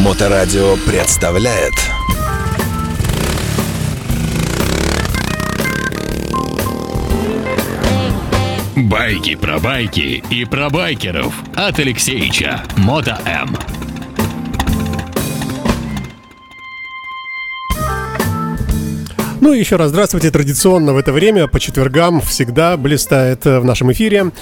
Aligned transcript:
Моторадио 0.00 0.76
представляет 0.86 1.74
Байки 8.76 9.34
про 9.34 9.58
байки 9.58 10.24
и 10.30 10.46
про 10.46 10.70
байкеров 10.70 11.34
от 11.54 11.78
Алексеича 11.78 12.62
Мото 12.78 13.18
М. 13.26 13.54
Ну 19.42 19.52
и 19.52 19.58
еще 19.58 19.76
раз 19.76 19.90
здравствуйте. 19.90 20.30
Традиционно 20.30 20.94
в 20.94 20.96
это 20.96 21.12
время 21.12 21.46
по 21.46 21.60
четвергам 21.60 22.22
всегда 22.22 22.78
блистает 22.78 23.44
э, 23.44 23.60
в 23.60 23.66
нашем 23.66 23.92
эфире 23.92 24.32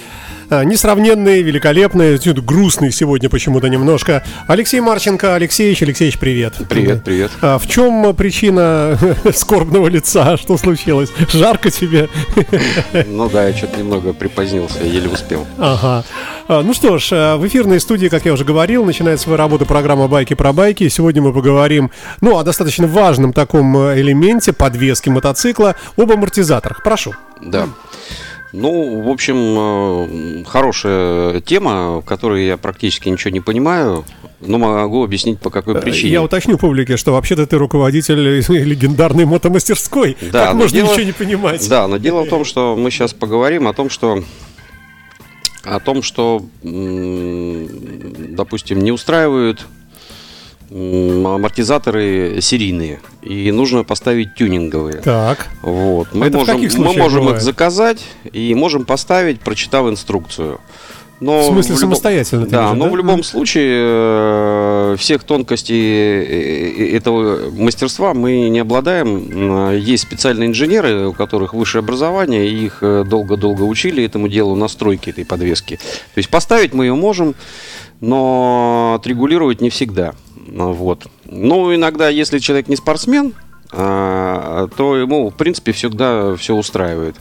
несравненный, 0.50 1.42
великолепный, 1.42 2.18
грустный 2.40 2.90
сегодня 2.92 3.28
почему-то 3.28 3.68
немножко. 3.68 4.24
Алексей 4.46 4.80
Марченко. 4.80 5.34
Алексеевич, 5.34 5.82
Алексеевич, 5.82 6.18
привет. 6.18 6.54
Привет, 6.68 7.04
привет. 7.04 7.30
А 7.40 7.58
в 7.58 7.66
чем 7.66 8.14
причина 8.14 8.98
скорбного 9.34 9.88
лица? 9.88 10.36
Что 10.36 10.56
случилось? 10.56 11.10
Жарко 11.32 11.70
тебе? 11.70 12.08
Ну 13.06 13.28
да, 13.28 13.48
я 13.48 13.56
что-то 13.56 13.78
немного 13.78 14.12
припозднился, 14.12 14.82
еле 14.84 15.08
успел. 15.08 15.46
Ага. 15.58 16.04
А, 16.48 16.62
ну 16.62 16.72
что 16.72 16.98
ж, 16.98 17.12
э, 17.12 17.36
в 17.36 17.46
эфирной 17.46 17.80
студии, 17.80 18.08
как 18.08 18.24
я 18.24 18.32
уже 18.32 18.44
говорил, 18.44 18.84
начинает 18.84 19.20
свою 19.20 19.36
работу 19.36 19.66
программа 19.66 20.08
«Байки 20.08 20.34
про 20.34 20.52
байки». 20.52 20.88
Сегодня 20.88 21.20
мы 21.20 21.32
поговорим, 21.32 21.90
ну, 22.20 22.38
о 22.38 22.42
достаточно 22.42 22.86
важном 22.86 23.32
таком 23.32 23.76
элементе 23.76 24.52
подвески 24.52 25.10
мотоцикла, 25.10 25.76
об 25.96 26.10
амортизаторах. 26.10 26.82
Прошу. 26.82 27.14
Да. 27.42 27.68
Ну, 28.52 29.02
в 29.02 29.10
общем, 29.10 30.40
э, 30.40 30.44
хорошая 30.44 31.40
тема, 31.40 32.00
в 32.00 32.04
которой 32.04 32.46
я 32.46 32.56
практически 32.56 33.08
ничего 33.08 33.30
не 33.30 33.40
понимаю, 33.40 34.04
но 34.40 34.58
могу 34.58 35.04
объяснить 35.04 35.38
по 35.38 35.50
какой 35.50 35.80
причине. 35.80 36.12
Я 36.12 36.22
уточню 36.22 36.56
публике, 36.56 36.96
что 36.96 37.12
вообще-то 37.12 37.46
ты 37.46 37.58
руководитель 37.58 38.18
легендарной 38.48 39.26
мотомастерской. 39.26 40.16
Да, 40.32 40.46
как 40.46 40.54
можно 40.54 40.78
дело, 40.78 40.92
ничего 40.92 41.04
не 41.04 41.12
понимать? 41.12 41.68
Да, 41.68 41.86
но 41.88 41.98
дело 41.98 42.24
в 42.24 42.28
том, 42.28 42.44
что 42.44 42.74
мы 42.76 42.90
сейчас 42.90 43.12
поговорим 43.12 43.68
о 43.68 43.74
том, 43.74 43.90
что 43.90 44.22
о 45.64 45.80
том, 45.80 46.02
что, 46.02 46.46
допустим, 46.62 48.80
не 48.80 48.92
устраивают 48.92 49.66
амортизаторы 50.70 52.38
серийные, 52.40 53.00
и 53.22 53.50
нужно 53.52 53.84
поставить 53.84 54.34
тюнинговые. 54.34 54.98
Так. 54.98 55.46
Вот. 55.62 56.08
Мы 56.12 56.26
Это 56.26 56.38
можем, 56.38 56.60
мы 56.60 56.92
можем 56.94 57.20
бывает? 57.20 57.38
их 57.38 57.42
заказать 57.42 58.04
и 58.32 58.54
можем 58.54 58.84
поставить, 58.84 59.40
прочитав 59.40 59.88
инструкцию. 59.88 60.60
Но 61.20 61.40
в 61.42 61.46
смысле 61.46 61.70
любом- 61.74 61.80
самостоятельно? 61.80 62.44
ты 62.44 62.52
Да, 62.52 62.66
имеешь, 62.66 62.78
но 62.78 62.88
в 62.90 62.96
любом 62.96 63.24
случае 63.24 63.72
э, 64.92 64.96
всех 65.00 65.24
тонкостей 65.24 65.74
э, 65.74 66.96
этого 66.96 67.50
мастерства 67.50 68.14
мы 68.14 68.48
не 68.48 68.60
обладаем. 68.60 69.70
Э, 69.72 69.78
Есть 69.80 70.04
специальные 70.04 70.48
инженеры, 70.48 71.08
у 71.08 71.12
которых 71.12 71.54
высшее 71.54 71.80
образование, 71.80 72.46
и 72.48 72.66
их 72.66 72.78
э, 72.82 73.02
долго-долго 73.04 73.62
учили 73.62 74.04
этому 74.04 74.28
делу 74.28 74.54
настройки 74.54 75.10
этой 75.10 75.24
подвески. 75.24 75.76
То 76.14 76.18
есть 76.18 76.28
поставить 76.30 76.72
мы 76.72 76.84
ее 76.84 76.94
можем, 76.94 77.34
но 78.00 78.94
отрегулировать 79.00 79.60
не 79.60 79.70
всегда. 79.70 80.14
Ну, 80.50 80.72
Вот. 80.72 81.06
Ну, 81.26 81.74
иногда, 81.74 82.08
если 82.08 82.38
человек 82.38 82.68
не 82.68 82.76
спортсмен, 82.76 83.32
а, 83.72 84.66
то 84.76 84.96
ему, 84.96 85.28
в 85.30 85.34
принципе, 85.34 85.72
всегда 85.72 86.34
все 86.36 86.54
устраивает. 86.54 87.16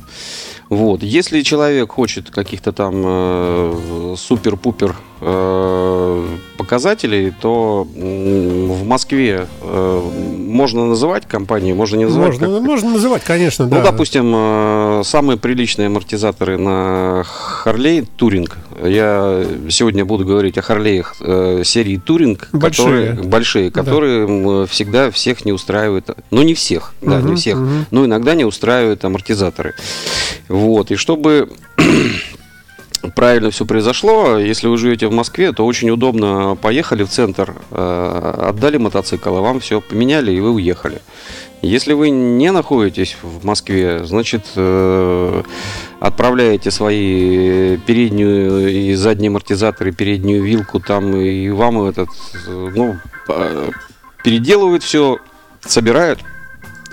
Вот. 0.70 1.02
Если 1.04 1.42
человек 1.44 1.92
хочет 1.92 2.30
каких-то 2.30 2.72
там 2.74 2.94
э, 3.06 4.16
супер-пупер 4.18 4.96
э, 5.22 6.26
показателей, 6.58 7.32
то 7.42 7.88
м, 7.96 8.72
в 8.74 8.86
Москве 8.86 9.48
э, 9.62 10.02
можно 10.38 10.86
называть 10.86 11.26
компании, 11.26 11.72
можно 11.74 11.98
не 11.98 12.06
называть. 12.06 12.32
Можно, 12.40 12.48
как- 12.58 12.62
можно 12.68 12.90
называть, 12.92 13.24
конечно, 13.24 13.66
да. 13.68 13.78
ну, 13.78 13.84
допустим, 13.84 14.34
э, 14.36 14.87
самые 15.04 15.38
приличные 15.38 15.88
амортизаторы 15.88 16.58
на 16.58 17.24
Харлей 17.26 18.06
Туринг. 18.18 18.58
Я 18.84 19.46
сегодня 19.70 20.06
буду 20.06 20.26
говорить 20.26 20.58
о 20.58 20.62
Харлеях 20.62 21.16
э, 21.20 21.64
серии 21.66 21.98
Туринг, 21.98 22.50
Большие. 22.52 22.86
которые 22.86 23.14
большие, 23.28 23.70
Да. 23.72 23.84
которые 23.84 24.26
м, 24.28 24.68
всегда 24.68 25.10
всех 25.12 25.46
не 25.46 25.52
устраивают. 25.54 26.10
Ну, 26.32 26.42
не 26.44 26.54
всех, 26.54 26.94
да, 27.02 27.18
Мгм, 27.20 27.30
не 27.32 27.36
всех, 27.36 27.58
мгм. 27.58 27.86
но 27.92 28.06
иногда 28.06 28.36
не 28.36 28.46
устраивают 28.46 29.04
амортизаторы. 29.04 29.74
Вот, 30.48 30.92
и 30.92 30.96
чтобы 30.96 31.50
правильно 33.16 33.52
все 33.52 33.66
произошло. 33.66 34.38
Если 34.38 34.68
вы 34.68 34.78
живете 34.78 35.08
в 35.08 35.12
Москве, 35.12 35.52
то 35.54 35.66
очень 35.66 35.90
удобно. 35.90 36.58
Поехали 36.62 37.04
в 37.04 37.10
центр, 37.10 37.56
э, 37.72 38.34
отдали 38.50 38.78
мотоцикл, 38.78 39.36
а 39.36 39.42
вам 39.42 39.60
все 39.60 39.82
поменяли, 39.82 40.32
и 40.32 40.40
вы 40.40 40.52
уехали. 40.52 41.02
Если 41.62 41.94
вы 41.94 42.12
не 42.12 42.52
находитесь 42.52 43.18
в 43.22 43.44
Москве, 43.44 44.06
значит, 44.06 44.46
э, 44.56 45.44
отправляете 46.00 46.70
свои 46.70 47.78
переднюю 47.78 48.70
и 48.70 48.94
задние 48.94 49.30
амортизаторы, 49.30 49.92
переднюю 49.92 50.44
вилку 50.44 50.80
там, 50.80 51.16
и 51.16 51.50
вам 51.50 51.82
этот, 51.84 52.10
э, 52.48 52.72
ну, 52.76 52.98
э, 53.30 53.70
переделывают 54.24 54.84
все, 54.84 55.18
собирают, 55.62 56.20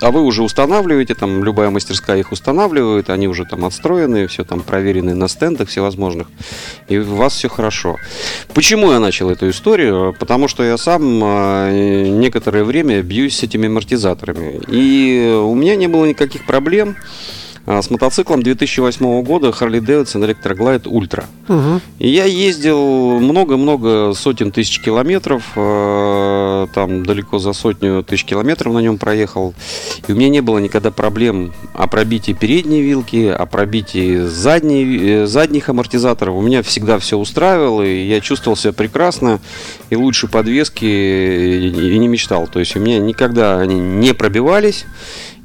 а 0.00 0.10
вы 0.10 0.22
уже 0.22 0.42
устанавливаете, 0.42 1.14
там 1.14 1.44
любая 1.44 1.70
мастерская 1.70 2.18
их 2.18 2.32
устанавливает, 2.32 3.10
они 3.10 3.28
уже 3.28 3.44
там 3.44 3.64
отстроены, 3.64 4.26
все 4.26 4.44
там 4.44 4.60
проверены 4.60 5.14
на 5.14 5.28
стендах 5.28 5.68
всевозможных, 5.68 6.28
и 6.88 6.98
у 6.98 7.16
вас 7.16 7.34
все 7.34 7.48
хорошо. 7.48 7.96
Почему 8.54 8.92
я 8.92 9.00
начал 9.00 9.30
эту 9.30 9.48
историю? 9.50 10.14
Потому 10.18 10.48
что 10.48 10.62
я 10.62 10.76
сам 10.76 11.22
э, 11.22 12.08
некоторое 12.08 12.64
время 12.64 13.02
бьюсь 13.02 13.36
с 13.36 13.42
этими 13.42 13.66
амортизаторами, 13.66 14.60
и 14.68 15.34
у 15.34 15.54
меня 15.54 15.76
не 15.76 15.86
было 15.86 16.04
никаких 16.06 16.46
проблем 16.46 16.96
а, 16.96 17.43
с 17.66 17.90
мотоциклом 17.90 18.42
2008 18.42 19.22
года 19.22 19.48
Harley 19.48 19.80
Davidson 19.80 20.24
Electroglide 20.24 20.82
Ultra. 20.82 21.24
Мгм. 21.48 21.80
И 21.98 22.08
я 22.08 22.24
ездил 22.24 23.20
много-много 23.20 24.12
сотен 24.14 24.50
тысяч 24.50 24.80
километров, 24.80 25.42
э, 25.56 26.66
там 26.74 27.04
далеко 27.04 27.38
за 27.38 27.52
сотню 27.52 28.02
тысяч 28.02 28.24
километров 28.24 28.72
на 28.74 28.80
нем 28.80 28.98
проехал. 28.98 29.54
И 30.06 30.12
у 30.12 30.16
меня 30.16 30.28
не 30.28 30.40
было 30.40 30.58
никогда 30.58 30.90
проблем 30.90 31.52
о 31.74 31.86
пробитии 31.86 32.32
передней 32.32 32.82
вилки, 32.82 33.26
о 33.26 33.46
пробитии 33.46 34.26
задней, 34.26 34.98
э, 34.98 35.26
задних 35.26 35.68
амортизаторов. 35.68 36.34
У 36.34 36.42
меня 36.42 36.62
всегда 36.62 36.98
все 36.98 37.16
устраивало, 37.16 37.82
и 37.82 38.06
я 38.06 38.20
чувствовал 38.20 38.56
себя 38.56 38.72
прекрасно, 38.72 39.40
и 39.90 39.96
лучше 39.96 40.28
подвески 40.28 40.84
и 40.84 41.94
и 41.94 41.98
не 41.98 42.08
мечтал. 42.08 42.46
То 42.46 42.60
есть 42.60 42.76
у 42.76 42.80
меня 42.80 42.98
никогда 42.98 43.58
они 43.58 43.78
не 43.78 44.14
пробивались, 44.14 44.84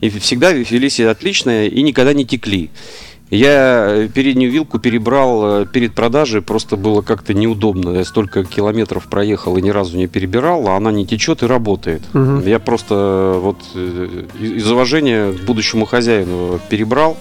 и 0.01 0.09
всегда 0.09 0.51
вели 0.51 0.89
себя 0.89 1.11
отлично, 1.11 1.67
и 1.67 1.81
никогда 1.81 2.13
не 2.13 2.25
текли. 2.25 2.69
Я 3.29 4.09
переднюю 4.13 4.51
вилку 4.51 4.79
перебрал 4.79 5.61
э, 5.61 5.65
перед 5.67 5.93
продажей, 5.93 6.41
просто 6.41 6.77
было 6.77 7.01
как-то 7.01 7.35
неудобно. 7.35 7.97
Я 7.97 8.03
столько 8.03 8.43
километров 8.43 9.07
проехал 9.07 9.55
и 9.57 9.61
ни 9.61 9.69
разу 9.69 9.97
не 9.97 10.07
перебирал, 10.07 10.67
а 10.67 10.75
она 10.75 10.91
не 10.91 11.05
течет 11.05 11.43
и 11.43 11.45
работает. 11.45 12.01
Мгм. 12.13 12.47
Я 12.47 12.57
просто 12.57 12.95
э, 12.95 13.39
вот 13.39 13.57
э, 13.75 14.23
из 14.39 14.71
уважения 14.71 15.31
к 15.31 15.41
будущему 15.41 15.85
хозяину 15.85 16.59
перебрал. 16.69 17.17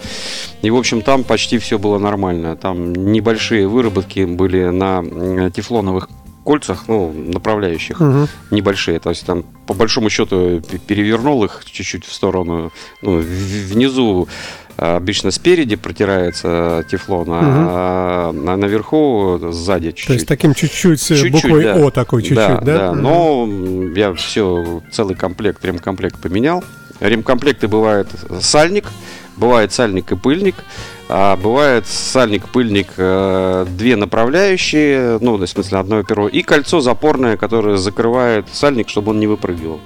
И, 0.62 0.70
в 0.70 0.76
общем, 0.76 1.02
там 1.02 1.24
почти 1.24 1.58
все 1.58 1.78
было 1.78 1.98
нормально. 1.98 2.56
Там 2.56 2.94
небольшие 2.94 3.68
выработки 3.68 4.24
были 4.24 4.64
на 4.64 5.50
тефлоновых 5.50 6.08
кольцах, 6.48 6.88
ну, 6.88 7.12
направляющих 7.12 8.00
Мгм. 8.00 8.26
небольшие. 8.50 8.98
То 9.00 9.10
есть 9.10 9.26
там 9.26 9.44
по 9.66 9.75
большому 9.75 10.09
счету 10.09 10.62
перевернул 10.86 11.44
их 11.44 11.62
чуть-чуть 11.66 12.06
в 12.06 12.12
сторону. 12.12 12.72
Ну, 13.03 13.19
внизу 13.19 14.28
а, 14.78 14.97
обычно 14.97 15.31
спереди 15.31 15.76
протирается 15.76 16.87
тефлон, 16.91 17.26
а, 17.31 18.32
а 18.32 18.56
наверху 18.56 19.38
сзади 19.53 19.88
чуть-чуть. 19.88 20.06
То 20.06 20.12
есть 20.14 20.26
таким 20.26 20.54
чуть-чуть, 20.54 21.00
с 21.03 21.08
Чуть-чуть, 21.08 21.32
буквой 21.32 21.64
да. 21.64 21.75
О 21.75 21.91
такой 21.91 22.22
чуть-чуть, 22.22 22.37
да? 22.37 22.60
да? 22.62 22.92
Мгм. 22.92 23.03
Но 23.03 23.44
м, 23.44 23.94
я 23.94 24.14
все, 24.14 24.81
целый 24.90 25.17
комплект, 25.17 25.62
ремкомплект 25.67 26.19
поменял. 26.19 26.64
Ремкомплекты 27.00 27.69
бывает 27.69 28.08
сальник, 28.40 28.87
бывает 29.38 29.73
сальник 29.73 30.12
и 30.12 30.17
пыльник. 30.17 30.56
А 31.11 31.37
бывает 31.37 31.87
сальник-пыльник, 31.87 32.88
э, 32.99 33.67
две 33.70 33.96
направляющие, 33.96 35.19
ну, 35.23 35.38
в 35.38 35.46
смысле, 35.46 35.79
одно 35.79 36.02
перо, 36.02 36.29
и 36.29 36.43
кольцо 36.43 36.81
запорное, 36.81 37.38
которое 37.38 37.79
закрывает 37.79 38.44
сальник, 38.52 38.90
чтобы 38.90 39.12
он 39.12 39.20
не 39.20 39.26
выпрыгивал. 39.26 39.81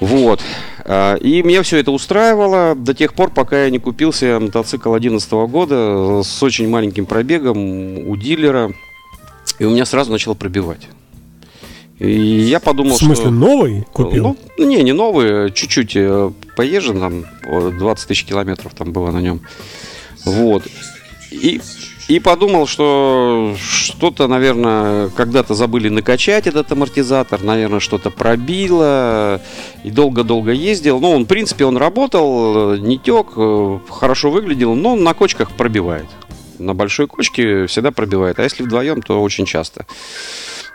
Вот. 0.00 0.40
А, 0.84 1.14
И 1.16 1.42
меня 1.42 1.62
все 1.62 1.78
это 1.78 1.92
устраивало 1.92 2.74
до 2.74 2.94
тех 2.94 3.14
пор, 3.14 3.30
пока 3.30 3.64
я 3.64 3.70
не 3.70 3.78
купил 3.78 4.12
себе 4.12 4.38
мотоцикл 4.40 4.90
2011 4.90 5.32
года 5.46 6.22
с 6.24 6.42
очень 6.42 6.68
маленьким 6.68 7.06
пробегом 7.06 8.08
у 8.08 8.16
дилера. 8.16 8.72
И 9.60 9.64
у 9.64 9.70
меня 9.70 9.84
сразу 9.84 10.10
начало 10.10 10.34
пробивать. 10.34 10.88
И 11.98 12.10
я 12.10 12.60
подумал, 12.60 12.96
В 12.96 12.98
смысле, 12.98 13.24
что... 13.24 13.30
новый 13.30 13.86
купил? 13.92 14.36
Ну, 14.58 14.66
не, 14.66 14.82
не 14.82 14.92
новый, 14.92 15.50
чуть-чуть 15.50 15.96
э, 15.96 16.30
поезжен, 16.54 17.00
там, 17.00 17.24
о, 17.46 17.70
20 17.70 18.08
тысяч 18.08 18.24
километров 18.24 18.74
там 18.74 18.92
было 18.92 19.10
на 19.10 19.20
нем. 19.20 19.40
Вот. 20.24 20.64
И 21.30 21.60
И 22.08 22.20
подумал, 22.20 22.66
что 22.66 23.56
что-то, 23.60 24.28
наверное, 24.28 25.08
когда-то 25.08 25.54
забыли 25.54 25.88
накачать 25.88 26.46
этот 26.46 26.70
амортизатор, 26.70 27.42
наверное, 27.42 27.80
что-то 27.80 28.10
пробило. 28.10 29.40
И 29.82 29.90
долго-долго 29.90 30.52
ездил. 30.52 31.00
Ну, 31.00 31.10
он, 31.12 31.24
в 31.24 31.26
принципе, 31.26 31.64
он 31.64 31.76
работал, 31.78 32.76
не 32.76 32.98
тек, 32.98 33.28
хорошо 33.90 34.30
выглядел, 34.30 34.74
но 34.74 34.94
на 34.94 35.14
кочках 35.14 35.50
пробивает. 35.52 36.06
На 36.58 36.74
большой 36.74 37.06
кочке 37.06 37.66
всегда 37.66 37.90
пробивает. 37.90 38.38
А 38.38 38.42
если 38.42 38.62
вдвоем, 38.62 39.02
то 39.02 39.20
очень 39.22 39.46
часто. 39.46 39.86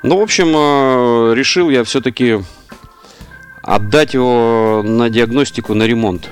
Ну, 0.04 0.18
в 0.18 0.22
общем, 0.22 0.54
э, 0.56 1.34
решил 1.36 1.70
я 1.70 1.84
все-таки 1.84 2.40
отдать 3.62 4.14
его 4.14 4.82
на 4.84 5.10
диагностику, 5.10 5.74
на 5.74 5.84
ремонт. 5.84 6.30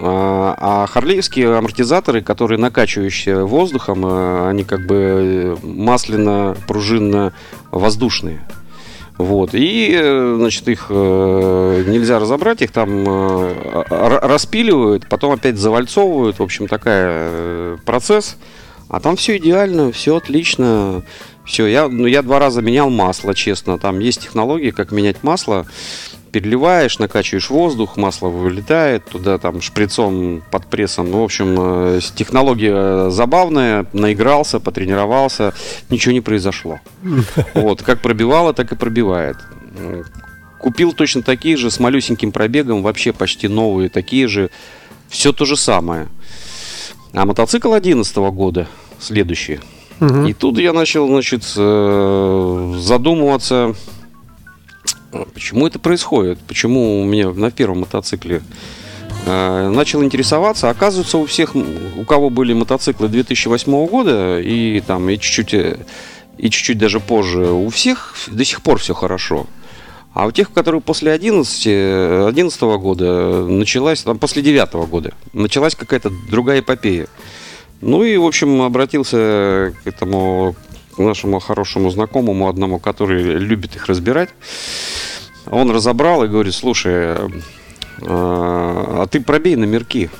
А, 0.00 0.54
а 0.58 0.86
харлейские 0.86 1.56
амортизаторы, 1.56 2.22
которые 2.22 2.58
накачивающие 2.58 3.44
воздухом, 3.44 4.06
э, 4.06 4.48
они 4.48 4.62
как 4.64 4.86
бы 4.86 5.58
масляно-пружинно-воздушные. 5.62 8.38
Вот. 9.16 9.50
И, 9.54 9.98
э, 10.00 10.36
значит, 10.38 10.68
их 10.68 10.86
э, 10.90 11.84
нельзя 11.86 12.20
разобрать, 12.20 12.62
их 12.62 12.70
там 12.70 13.04
распиливают, 13.88 15.08
потом 15.08 15.32
опять 15.32 15.56
завальцовывают. 15.56 16.38
В 16.38 16.42
общем, 16.42 16.68
такая 16.68 17.78
процесс. 17.78 18.36
А 18.88 19.00
там 19.00 19.16
все 19.16 19.36
идеально, 19.36 19.90
все 19.92 20.16
отлично. 20.16 21.02
Все, 21.48 21.66
я, 21.66 21.88
ну, 21.88 22.06
я 22.06 22.20
два 22.20 22.38
раза 22.38 22.60
менял 22.60 22.90
масло, 22.90 23.34
честно. 23.34 23.78
Там 23.78 24.00
есть 24.00 24.20
технологии, 24.20 24.70
как 24.70 24.92
менять 24.92 25.22
масло 25.22 25.66
переливаешь, 26.30 26.98
накачиваешь 26.98 27.48
воздух, 27.48 27.96
масло 27.96 28.28
вылетает 28.28 29.06
туда 29.06 29.38
там 29.38 29.62
шприцом 29.62 30.42
под 30.50 30.66
прессом. 30.66 31.10
Ну, 31.10 31.22
в 31.22 31.24
общем, 31.24 31.56
э, 31.58 32.00
технология 32.14 33.08
забавная, 33.08 33.86
наигрался, 33.94 34.60
потренировался, 34.60 35.54
ничего 35.88 36.12
не 36.12 36.20
произошло. 36.20 36.80
Вот, 37.54 37.82
как 37.82 38.02
пробивало, 38.02 38.52
так 38.52 38.72
и 38.72 38.76
пробивает. 38.76 39.38
Купил 40.60 40.92
точно 40.92 41.22
такие 41.22 41.56
же 41.56 41.70
с 41.70 41.80
малюсеньким 41.80 42.30
пробегом, 42.30 42.82
вообще 42.82 43.14
почти 43.14 43.48
новые, 43.48 43.88
такие 43.88 44.28
же. 44.28 44.50
Все 45.08 45.32
то 45.32 45.46
же 45.46 45.56
самое. 45.56 46.08
А 47.14 47.24
мотоцикл 47.24 47.70
2011 47.70 48.16
года, 48.16 48.68
следующий. 49.00 49.60
Угу. 50.00 50.26
И 50.26 50.32
тут 50.32 50.58
я 50.58 50.72
начал, 50.72 51.06
значит, 51.08 51.42
э, 51.56 52.74
задумываться, 52.78 53.74
почему 55.34 55.66
это 55.66 55.78
происходит? 55.78 56.38
Почему 56.46 57.00
у 57.00 57.04
меня 57.04 57.30
на 57.30 57.50
первом 57.50 57.80
мотоцикле 57.80 58.42
э, 59.26 59.68
начал 59.68 60.04
интересоваться? 60.04 60.70
Оказывается, 60.70 61.18
у 61.18 61.26
всех, 61.26 61.56
у 61.56 62.04
кого 62.04 62.30
были 62.30 62.52
мотоциклы 62.52 63.08
2008 63.08 63.86
года 63.86 64.40
и 64.40 64.80
там 64.86 65.08
и 65.08 65.18
чуть-чуть 65.18 65.54
э, 65.54 65.78
и 66.38 66.50
чуть-чуть 66.50 66.78
даже 66.78 67.00
позже, 67.00 67.50
у 67.50 67.68
всех 67.68 68.14
до 68.28 68.44
сих 68.44 68.62
пор 68.62 68.78
все 68.78 68.94
хорошо. 68.94 69.46
А 70.14 70.26
у 70.26 70.30
тех, 70.30 70.52
которые 70.52 70.80
после 70.80 71.12
11, 71.12 71.66
11 72.28 72.60
года 72.60 73.44
началась, 73.44 74.02
там 74.02 74.18
после 74.18 74.42
9 74.42 74.88
года, 74.88 75.12
началась 75.32 75.74
какая-то 75.74 76.10
другая 76.30 76.60
эпопея. 76.60 77.08
Ну 77.80 78.02
и, 78.02 78.16
в 78.16 78.26
общем, 78.26 78.62
обратился 78.62 79.74
к 79.84 79.86
этому 79.86 80.56
к 80.94 80.98
нашему 80.98 81.38
хорошему 81.38 81.90
знакомому 81.90 82.48
одному, 82.48 82.80
который 82.80 83.22
любит 83.22 83.76
их 83.76 83.86
разбирать. 83.86 84.30
Он 85.46 85.70
разобрал 85.70 86.24
и 86.24 86.28
говорит, 86.28 86.54
слушай, 86.54 87.14
а, 87.14 87.28
а 88.02 89.06
ты 89.08 89.20
пробей 89.20 89.54
номерки. 89.54 90.10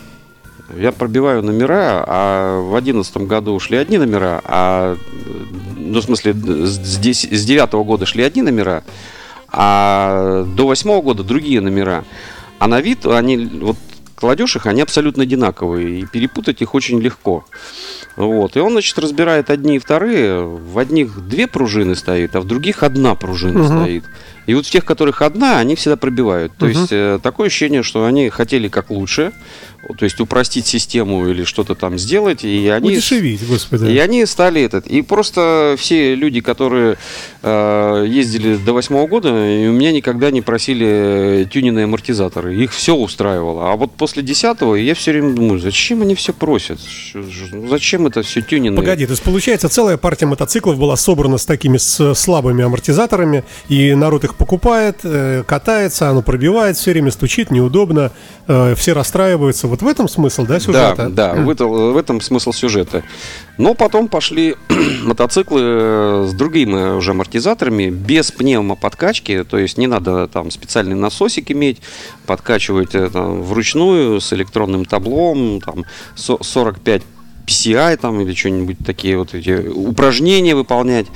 Я 0.77 0.93
пробиваю 0.93 1.43
номера, 1.43 2.05
а 2.07 2.61
в 2.61 2.77
одиннадцатом 2.77 3.27
году 3.27 3.55
ушли 3.55 3.79
одни 3.79 3.99
номера, 3.99 4.41
а 4.45 4.97
ну, 5.77 6.01
в 6.01 6.05
смысле, 6.05 6.35
с 6.35 6.99
9 6.99 7.73
года 7.85 8.05
шли 8.05 8.23
одни 8.23 8.43
номера, 8.43 8.85
а 9.49 10.45
до 10.45 10.67
восьмого 10.67 11.01
года 11.01 11.25
другие 11.25 11.61
номера. 11.61 12.05
А 12.59 12.67
на 12.67 12.81
вид 12.81 13.07
они, 13.07 13.37
вот 13.39 13.77
кладешь 14.19 14.57
их, 14.57 14.67
они 14.67 14.83
абсолютно 14.83 15.23
одинаковые, 15.23 16.01
и 16.01 16.07
перепутать 16.07 16.61
их 16.61 16.75
очень 16.75 17.01
легко. 17.01 17.45
Вот. 18.17 18.57
И 18.57 18.61
он, 18.61 18.73
значит, 18.73 18.99
разбирает 18.99 19.49
одни 19.51 19.77
и 19.77 19.79
вторые. 19.79 20.43
В 20.43 20.79
одних 20.79 21.29
две 21.29 21.47
пружины 21.47 21.95
стоит, 21.95 22.35
а 22.35 22.41
в 22.41 22.45
других 22.45 22.83
одна 22.83 23.15
пружина 23.15 23.61
угу. 23.61 23.67
стоит. 23.67 24.05
И 24.47 24.55
вот 24.55 24.67
в 24.67 24.71
тех, 24.71 24.85
которых 24.85 25.23
одна, 25.23 25.59
они 25.59 25.77
всегда 25.77 25.97
пробивают. 25.97 26.53
То 26.57 26.67
угу. 26.67 26.73
есть 26.73 26.89
э, 26.91 27.21
такое 27.23 27.47
ощущение, 27.47 27.83
что 27.83 28.07
они 28.07 28.29
хотели 28.29 28.69
как 28.69 28.91
лучше, 28.91 29.33
то 29.97 30.05
есть 30.05 30.21
упростить 30.21 30.67
систему 30.67 31.29
или 31.29 31.45
что-то 31.45 31.75
там 31.75 31.99
сделать, 31.99 32.45
и 32.45 32.69
они... 32.69 32.91
Удешевить, 32.91 33.47
господи. 33.47 33.91
И 33.91 33.99
они 33.99 34.27
стали 34.27 34.61
этот. 34.61 34.87
И 34.87 35.03
просто 35.03 35.77
все 35.79 36.17
люди, 36.17 36.41
которые 36.41 36.99
э, 37.43 38.05
ездили 38.09 38.57
до 38.57 38.73
восьмого 38.73 39.07
года, 39.07 39.31
у 39.31 39.33
меня 39.73 39.93
никогда 39.93 40.31
не 40.33 40.43
просили 40.43 41.49
тюненные 41.51 41.85
амортизаторы. 41.85 42.57
Их 42.57 42.73
все 42.73 42.97
устраивало. 42.97 43.73
А 43.73 43.77
вот 43.77 43.93
после 43.93 44.23
десятого 44.23 44.75
я 44.75 44.95
все 44.95 45.13
время 45.13 45.33
думаю, 45.33 45.61
зачем 45.61 46.03
они 46.03 46.17
все 46.17 46.33
просят? 46.33 46.81
Зачем 47.69 48.07
это 48.09 48.23
все 48.23 48.43
тюненное? 48.43 48.79
Погоди, 48.79 49.07
то 49.07 49.13
есть 49.13 49.23
получается 49.23 49.69
целая 49.69 49.97
партия 49.97 50.27
мотоциклов 50.27 50.77
была 50.77 50.97
собрана 50.97 51.39
с 51.39 51.47
такими 51.47 51.79
с 51.79 52.15
слабыми 52.15 52.65
амортизаторами, 52.65 53.45
и 53.69 53.95
народ 53.95 54.25
их 54.25 54.35
покупает, 54.35 55.01
э, 55.05 55.45
катается, 55.47 56.09
оно 56.09 56.23
пробивает 56.23 56.77
все 56.77 56.91
время, 56.91 57.13
стучит, 57.13 57.53
неудобно, 57.53 58.11
э, 58.49 58.75
все 58.77 58.93
расстраиваются. 58.93 59.68
Вот 59.69 59.83
в 59.83 59.87
этом 59.87 60.09
смысл, 60.09 60.47
да, 60.47 60.61
сюжета? 60.61 61.09
Да, 61.09 61.35
да, 61.35 61.43
в, 61.43 61.51
это, 61.51 61.67
в 61.67 61.97
этом 61.97 62.21
смысл 62.21 62.53
сюжета. 62.53 63.03
Но 63.57 63.75
потом 63.75 64.09
пошли 64.09 64.57
мотоциклы 65.05 65.61
э, 65.63 66.27
с 66.29 66.33
другими 66.33 66.97
уже 66.97 67.13
амортизаторами, 67.13 67.91
без 67.91 68.31
пневмоподкачки, 68.31 69.45
то 69.45 69.59
есть 69.59 69.79
не 69.79 69.87
надо 69.87 70.27
там 70.29 70.51
специальный 70.51 70.97
насосик 70.97 71.51
иметь, 71.51 71.81
подкачивать 72.27 72.93
там, 73.13 73.43
вручную 73.43 74.21
с 74.21 74.33
электронным 74.33 74.85
таблом, 74.85 75.61
там 75.61 75.85
45 76.17 77.03
PCI 77.49 77.97
там 77.97 78.21
или 78.21 78.35
что-нибудь 78.35 78.77
такие 78.85 79.17
вот 79.17 79.35
эти 79.35 79.69
упражнения 79.69 80.55
выполнять. 80.55 81.07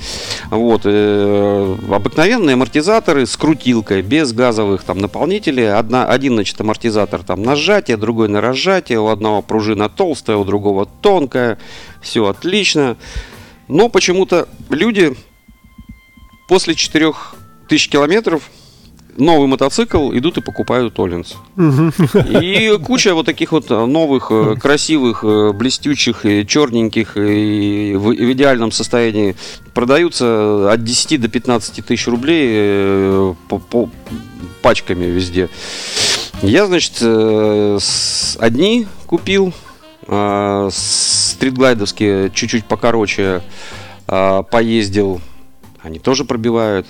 Вот. 0.49 0.81
Э, 0.85 1.77
обыкновенные 1.91 2.55
амортизаторы 2.55 3.25
с 3.25 3.37
крутилкой, 3.37 4.01
без 4.01 4.33
газовых 4.33 4.83
там 4.83 4.97
наполнителей. 4.97 5.71
Одна, 5.71 6.05
один, 6.07 6.33
значит, 6.33 6.59
амортизатор 6.59 7.23
там 7.23 7.43
на 7.43 7.55
сжатие, 7.55 7.97
другой 7.97 8.27
на 8.27 8.41
разжатие. 8.41 8.99
У 8.99 9.07
одного 9.07 9.41
пружина 9.41 9.89
толстая, 9.89 10.37
у 10.37 10.43
другого 10.43 10.87
тонкая. 11.01 11.59
Все 12.01 12.25
отлично. 12.25 12.97
Но 13.67 13.89
почему-то 13.89 14.49
люди 14.69 15.15
после 16.47 16.75
4000 16.75 17.89
километров 17.89 18.49
новый 19.17 19.47
мотоцикл, 19.47 20.11
идут 20.13 20.37
и 20.37 20.41
покупают 20.41 20.97
Оллинс. 20.99 21.35
И 21.57 22.77
куча 22.83 23.13
вот 23.13 23.25
таких 23.25 23.51
вот 23.51 23.69
новых, 23.69 24.27
э, 24.31 24.55
красивых, 24.55 25.23
э, 25.23 25.51
блестючих, 25.53 26.25
черненьких 26.47 27.17
и 27.17 27.93
в, 27.95 28.13
идеальном 28.33 28.71
состоянии 28.71 29.35
продаются 29.73 30.71
от 30.71 30.83
10 30.83 31.21
до 31.21 31.27
15 31.27 31.85
тысяч 31.85 32.07
рублей 32.07 32.49
э, 32.51 33.33
по, 33.49 33.59
по 33.59 33.89
пачками 34.61 35.05
везде. 35.05 35.49
Я, 36.41 36.65
значит, 36.65 37.01
одни 38.39 38.87
купил, 39.05 39.53
стритглайдовские, 40.05 42.31
чуть-чуть 42.31 42.65
покороче 42.65 43.41
поездил. 44.05 45.21
Они 45.81 45.99
тоже 45.99 46.25
пробивают. 46.25 46.85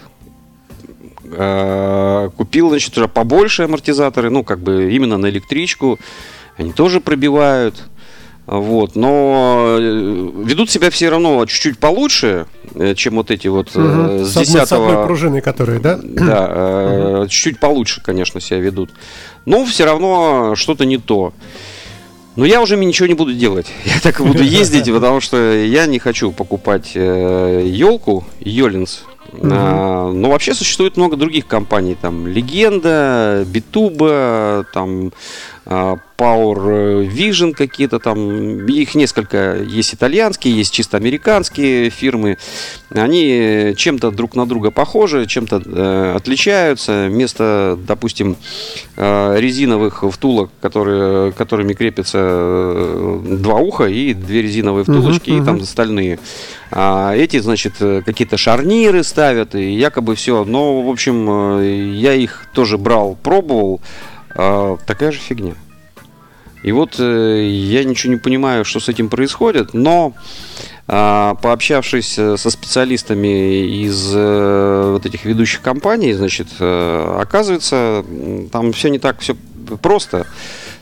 Э, 1.35 2.29
купил, 2.35 2.69
значит, 2.69 2.97
уже 2.97 3.07
побольше 3.07 3.63
амортизаторы, 3.63 4.29
ну, 4.29 4.43
как 4.43 4.59
бы 4.59 4.91
именно 4.93 5.17
на 5.17 5.29
электричку. 5.29 5.99
Они 6.57 6.71
тоже 6.71 6.99
пробивают. 6.99 7.83
Вот, 8.45 8.97
но 8.97 9.77
э, 9.79 10.31
ведут 10.43 10.69
себя 10.69 10.89
все 10.89 11.09
равно 11.09 11.45
чуть-чуть 11.45 11.79
получше, 11.79 12.45
э, 12.75 12.93
чем 12.93 13.15
вот 13.15 13.31
эти 13.31 13.47
вот 13.47 13.73
угу. 13.73 14.25
с, 14.25 14.31
с 14.31 14.37
10 14.37 14.67
с 14.67 14.71
одной 14.73 15.05
пружиной, 15.05 15.39
которые, 15.39 15.79
да? 15.79 15.97
Да, 16.03 17.19
угу. 17.19 17.27
чуть-чуть 17.29 17.59
получше, 17.59 18.01
конечно, 18.03 18.41
себя 18.41 18.59
ведут. 18.59 18.89
Но 19.45 19.63
все 19.65 19.85
равно 19.85 20.55
что-то 20.55 20.83
не 20.83 20.97
то. 20.97 21.33
Но 22.35 22.45
я 22.45 22.61
уже 22.61 22.75
ничего 22.75 23.07
не 23.07 23.13
буду 23.13 23.33
делать. 23.33 23.67
Я 23.85 24.01
так 24.01 24.19
и 24.19 24.23
буду 24.23 24.43
ездить, 24.43 24.85
потому 24.93 25.21
что 25.21 25.37
я 25.53 25.85
не 25.85 25.99
хочу 25.99 26.31
покупать 26.31 26.95
елку, 26.95 28.25
Йолинс, 28.41 29.05
Угу. 29.37 29.49
А, 29.51 30.11
но 30.11 30.29
вообще 30.29 30.53
существует 30.53 30.97
много 30.97 31.17
других 31.17 31.47
компаний, 31.47 31.95
там 31.99 32.27
Легенда, 32.27 33.45
Битуба, 33.47 34.65
там 34.73 35.11
Power 35.65 37.08
Vision 37.08 37.53
какие-то 37.53 38.00
там, 38.00 38.65
их 38.67 38.96
несколько, 38.96 39.58
есть 39.58 39.93
итальянские, 39.93 40.55
есть 40.55 40.74
чисто 40.74 40.98
американские 40.98 41.89
фирмы. 41.89 42.38
Они 42.89 43.74
чем-то 43.75 44.12
друг 44.12 44.36
на 44.36 44.46
друга 44.46 44.72
похожи, 44.72 45.25
чем-то 45.25 45.62
э, 45.65 46.13
отличаются. 46.15 47.08
Вместо, 47.10 47.77
допустим, 47.88 48.38
э, 48.96 49.36
резиновых 49.39 50.03
втулок, 50.10 50.51
которые, 50.62 51.32
которыми 51.32 51.74
крепятся 51.74 52.20
э, 52.22 53.20
два 53.39 53.55
уха 53.55 53.86
и 53.86 54.13
две 54.13 54.41
резиновые 54.41 54.84
втулочки, 54.84 55.29
uh-huh, 55.29 55.39
uh-huh. 55.39 55.43
и 55.43 55.46
там 55.46 55.55
остальные. 55.62 56.20
А 56.72 57.15
эти, 57.15 57.39
значит, 57.39 57.74
какие-то 57.77 58.38
шарниры 58.38 59.03
ставят, 59.03 59.55
и 59.55 59.74
якобы 59.74 60.15
все. 60.15 60.43
Но, 60.43 60.82
в 60.82 60.89
общем, 60.89 61.60
э, 61.60 61.91
я 61.96 62.13
их 62.13 62.48
тоже 62.53 62.77
брал, 62.77 63.17
пробовал. 63.22 63.82
А, 64.35 64.77
такая 64.85 65.11
же 65.11 65.19
фигня. 65.19 65.55
И 66.63 66.71
вот 66.71 66.95
э, 66.97 67.45
я 67.45 67.83
ничего 67.83 68.13
не 68.13 68.19
понимаю, 68.19 68.63
что 68.63 68.79
с 68.79 68.87
этим 68.87 69.09
происходит, 69.09 69.73
но 69.73 70.13
а, 70.87 71.35
пообщавшись 71.35 72.17
э, 72.17 72.37
со 72.37 72.49
специалистами 72.49 73.83
из 73.83 74.11
э, 74.15 74.91
вот 74.93 75.05
этих 75.05 75.25
ведущих 75.25 75.61
компаний, 75.61 76.13
значит, 76.13 76.47
э, 76.59 77.17
оказывается, 77.19 78.05
там 78.51 78.71
все 78.71 78.87
не 78.87 78.99
так 78.99 79.19
все 79.19 79.35
просто. 79.81 80.25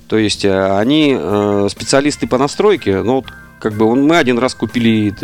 То 0.07 0.19
есть 0.19 0.45
э, 0.45 0.77
они 0.77 1.17
э, 1.19 1.67
специалисты 1.71 2.27
по 2.27 2.37
настройке, 2.37 3.01
но 3.01 3.15
вот 3.15 3.25
как 3.59 3.73
бы 3.73 3.85
он, 3.85 4.03
мы 4.03 4.17
один 4.17 4.37
раз 4.37 4.53
купили 4.53 5.15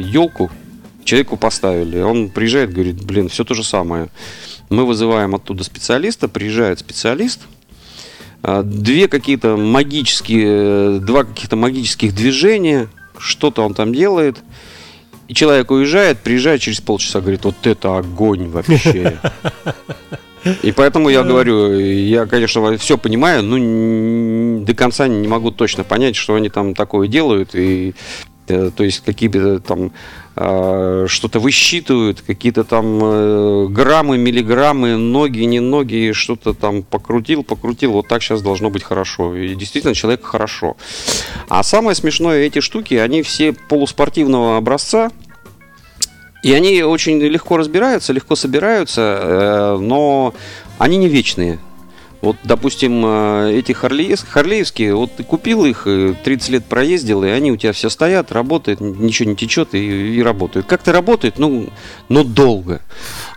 елку, 0.00 0.50
человеку 1.04 1.36
поставили, 1.36 2.00
он 2.00 2.30
приезжает, 2.30 2.72
говорит, 2.72 3.04
блин, 3.04 3.28
все 3.28 3.44
то 3.44 3.52
же 3.52 3.64
самое. 3.64 4.08
Мы 4.70 4.86
вызываем 4.86 5.34
оттуда 5.34 5.62
специалиста, 5.62 6.26
приезжает 6.26 6.78
специалист– 6.78 7.40
две 8.64 9.08
какие-то 9.08 9.56
магические, 9.56 11.00
два 11.00 11.24
каких-то 11.24 11.56
магических 11.56 12.14
движения, 12.14 12.88
что-то 13.18 13.62
он 13.62 13.74
там 13.74 13.92
делает. 13.92 14.38
И 15.28 15.34
человек 15.34 15.70
уезжает, 15.72 16.20
приезжает 16.20 16.60
через 16.60 16.80
полчаса, 16.80 17.20
говорит, 17.20 17.44
вот 17.44 17.66
это 17.66 17.98
огонь 17.98 18.48
вообще. 18.48 19.18
И 20.62 20.70
поэтому 20.70 21.08
я 21.08 21.24
говорю, 21.24 21.76
я, 21.76 22.26
конечно, 22.26 22.76
все 22.78 22.96
понимаю, 22.96 23.42
но 23.42 24.64
до 24.64 24.74
конца 24.74 25.08
не 25.08 25.26
могу 25.26 25.50
точно 25.50 25.82
понять, 25.82 26.14
что 26.14 26.36
они 26.36 26.48
там 26.48 26.74
такое 26.74 27.08
делают. 27.08 27.50
И 27.54 27.94
то 28.46 28.84
есть 28.84 29.00
какие-то 29.00 29.60
там 29.60 29.92
э, 30.36 31.06
что-то 31.08 31.40
высчитывают, 31.40 32.22
какие-то 32.22 32.64
там 32.64 33.00
э, 33.02 33.66
граммы, 33.68 34.18
миллиграммы, 34.18 34.96
ноги, 34.96 35.40
не 35.40 35.60
ноги, 35.60 36.12
что-то 36.12 36.54
там 36.54 36.82
покрутил, 36.82 37.42
покрутил, 37.42 37.92
вот 37.92 38.08
так 38.08 38.22
сейчас 38.22 38.42
должно 38.42 38.70
быть 38.70 38.82
хорошо. 38.82 39.34
И 39.34 39.54
действительно 39.54 39.94
человек 39.94 40.24
хорошо. 40.24 40.76
А 41.48 41.62
самое 41.62 41.94
смешное, 41.94 42.40
эти 42.40 42.60
штуки, 42.60 42.94
они 42.94 43.22
все 43.22 43.52
полуспортивного 43.52 44.56
образца, 44.56 45.10
и 46.42 46.52
они 46.52 46.82
очень 46.82 47.20
легко 47.20 47.56
разбираются, 47.56 48.12
легко 48.12 48.36
собираются, 48.36 49.76
но 49.80 50.32
они 50.78 50.96
не 50.96 51.08
вечные. 51.08 51.58
Вот, 52.26 52.38
допустим, 52.42 53.04
э, 53.06 53.52
эти 53.52 53.70
Харлеевские, 53.70 54.32
Харлеевские, 54.32 54.96
вот 54.96 55.14
ты 55.14 55.22
купил 55.22 55.64
их, 55.64 55.84
30 55.84 56.48
лет 56.48 56.64
проездил, 56.64 57.22
и 57.22 57.28
они 57.28 57.52
у 57.52 57.56
тебя 57.56 57.72
все 57.72 57.88
стоят, 57.88 58.32
работают, 58.32 58.80
ничего 58.80 59.30
не 59.30 59.36
течет 59.36 59.76
и, 59.76 60.16
и 60.16 60.22
работают. 60.24 60.66
Как-то 60.66 60.90
работает, 60.92 61.38
ну, 61.38 61.68
но 62.08 62.24
долго. 62.24 62.80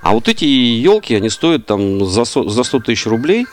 А 0.01 0.13
вот 0.13 0.27
эти 0.27 0.45
елки, 0.45 1.13
они 1.13 1.29
стоят 1.29 1.67
там 1.67 2.03
за 2.03 2.25
100, 2.25 2.49
за 2.49 2.63
100 2.63 2.79
тысяч 2.79 3.05
рублей, 3.05 3.45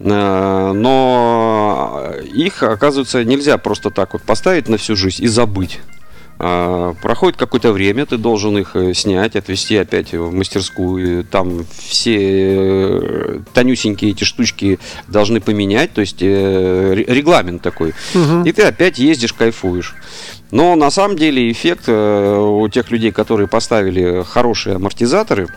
э, 0.00 0.72
но 0.74 2.10
их, 2.34 2.64
оказывается, 2.64 3.22
нельзя 3.22 3.58
просто 3.58 3.90
так 3.90 4.14
вот 4.14 4.22
поставить 4.22 4.68
на 4.68 4.78
всю 4.78 4.96
жизнь 4.96 5.22
и 5.22 5.28
забыть. 5.28 5.78
А, 6.38 6.94
проходит 7.00 7.38
какое-то 7.38 7.72
время, 7.72 8.04
ты 8.04 8.18
должен 8.18 8.58
их 8.58 8.76
э, 8.76 8.92
снять, 8.92 9.36
отвезти 9.36 9.76
опять 9.76 10.12
в 10.12 10.32
мастерскую. 10.32 11.24
Там 11.24 11.64
все 11.72 12.18
э, 12.18 13.40
тонюсенькие 13.54 14.10
эти 14.10 14.24
штучки 14.24 14.78
должны 15.08 15.40
поменять, 15.40 15.94
то 15.94 16.02
есть 16.02 16.18
э, 16.20 16.94
регламент 16.94 17.62
такой. 17.62 17.94
Угу. 18.14 18.44
И 18.44 18.52
ты 18.52 18.62
опять 18.62 18.98
ездишь, 18.98 19.32
кайфуешь. 19.32 19.94
Но 20.50 20.76
на 20.76 20.90
самом 20.90 21.16
деле 21.16 21.50
эффект 21.50 21.88
у 21.88 22.68
тех 22.68 22.90
людей, 22.90 23.10
которые 23.10 23.48
поставили 23.48 24.22
хорошие 24.22 24.76
амортизаторы, 24.76 25.48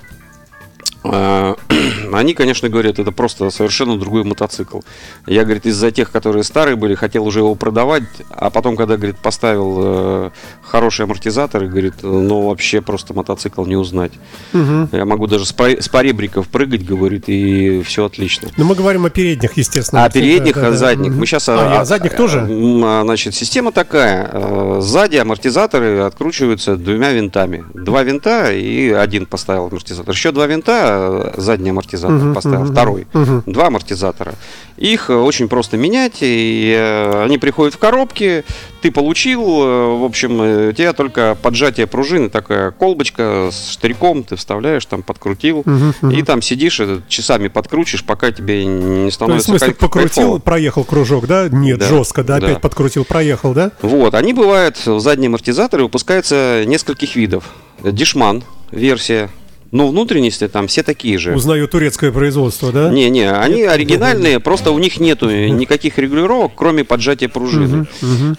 они, 2.13 2.33
конечно, 2.33 2.69
говорят, 2.69 2.99
это 2.99 3.11
просто 3.11 3.49
совершенно 3.49 3.97
другой 3.97 4.23
мотоцикл. 4.23 4.79
Я, 5.25 5.43
говорит, 5.43 5.65
из-за 5.65 5.91
тех, 5.91 6.11
которые 6.11 6.43
старые 6.43 6.75
были, 6.75 6.95
хотел 6.95 7.25
уже 7.25 7.39
его 7.39 7.55
продавать, 7.55 8.03
а 8.29 8.49
потом, 8.49 8.75
когда, 8.75 8.97
говорит, 8.97 9.17
поставил 9.17 9.77
э, 9.79 10.29
хорошие 10.63 11.05
амортизаторы, 11.05 11.67
говорит, 11.67 11.95
ну, 12.01 12.47
вообще 12.47 12.81
просто 12.81 13.13
мотоцикл 13.13 13.65
не 13.65 13.75
узнать. 13.75 14.11
Угу. 14.53 14.89
Я 14.91 15.05
могу 15.05 15.27
даже 15.27 15.45
с, 15.45 15.53
с 15.53 15.89
поребриков 15.89 16.47
прыгать, 16.47 16.85
говорит, 16.85 17.25
и 17.27 17.81
все 17.83 18.05
отлично. 18.05 18.49
Но 18.57 18.65
мы 18.65 18.75
говорим 18.75 19.05
о 19.05 19.09
передних, 19.09 19.57
естественно. 19.57 20.05
О 20.05 20.09
передних, 20.09 20.55
да, 20.55 20.61
да, 20.61 20.67
о 20.67 20.71
задних. 20.71 21.11
Мы 21.13 21.25
сейчас... 21.25 21.47
А, 21.49 21.81
о, 21.81 21.85
задних 21.85 22.15
тоже? 22.15 22.47
А, 22.49 23.01
значит, 23.03 23.35
система 23.35 23.71
такая. 23.71 24.29
Э, 24.31 24.79
сзади 24.81 25.17
амортизаторы 25.17 25.99
откручиваются 25.99 26.75
двумя 26.75 27.11
винтами. 27.11 27.65
Два 27.73 28.03
винта 28.03 28.51
и 28.51 28.89
один 28.91 29.25
поставил 29.25 29.67
амортизатор. 29.67 30.13
Еще 30.13 30.31
два 30.31 30.47
винта 30.47 30.98
задний 31.37 31.69
амортизатор 31.69 32.17
uh-huh, 32.17 32.33
поставил, 32.33 32.63
uh-huh, 32.63 32.71
второй. 32.71 33.07
Uh-huh. 33.13 33.43
Два 33.45 33.67
амортизатора. 33.67 34.33
Их 34.77 35.09
э, 35.09 35.15
очень 35.15 35.49
просто 35.49 35.75
менять, 35.77 36.17
и 36.21 36.73
э, 36.77 37.23
они 37.25 37.37
приходят 37.37 37.75
в 37.75 37.77
коробки, 37.77 38.45
ты 38.81 38.91
получил, 38.91 39.41
э, 39.41 39.97
в 39.97 40.05
общем, 40.05 40.69
у 40.69 40.71
тебя 40.71 40.93
только 40.93 41.37
поджатие 41.41 41.85
пружины, 41.85 42.29
такая 42.29 42.71
колбочка 42.71 43.49
с 43.51 43.71
штырьком, 43.73 44.23
ты 44.23 44.37
вставляешь, 44.37 44.85
там 44.85 45.03
подкрутил, 45.03 45.61
uh-huh, 45.61 45.95
uh-huh. 46.01 46.13
и 46.15 46.23
там 46.23 46.41
сидишь, 46.41 46.81
часами 47.09 47.49
подкручишь, 47.49 48.05
пока 48.05 48.31
тебе 48.31 48.65
не 48.65 49.11
становится 49.11 49.47
То 49.47 49.53
есть, 49.53 49.63
в 49.63 49.65
смысле, 49.65 49.73
покрутил, 49.73 50.07
кайфово. 50.23 50.39
проехал 50.39 50.83
кружок, 50.85 51.27
да? 51.27 51.49
Нет, 51.49 51.79
да, 51.79 51.87
жестко, 51.87 52.23
да, 52.23 52.39
да, 52.39 52.47
опять 52.47 52.61
подкрутил, 52.61 53.03
проехал, 53.03 53.53
да? 53.53 53.71
Вот, 53.81 54.13
они 54.15 54.33
бывают, 54.33 54.77
задние 54.77 55.27
амортизаторы 55.27 55.83
выпускаются 55.83 56.63
нескольких 56.65 57.15
видов. 57.15 57.43
Дишман 57.83 58.43
версия, 58.71 59.29
но 59.71 59.87
внутренности 59.87 60.47
там 60.47 60.67
все 60.67 60.83
такие 60.83 61.17
же. 61.17 61.35
Узнаю 61.35 61.67
турецкое 61.67 62.11
производство, 62.11 62.71
да? 62.71 62.89
Не-не, 62.89 63.31
они 63.31 63.57
Нет? 63.57 63.71
оригинальные, 63.71 64.39
просто 64.39 64.71
у 64.71 64.79
них 64.79 64.99
нету 64.99 65.29
никаких 65.29 65.97
регулировок, 65.97 66.53
кроме 66.55 66.83
поджатия 66.83 67.29
пружины. 67.29 67.87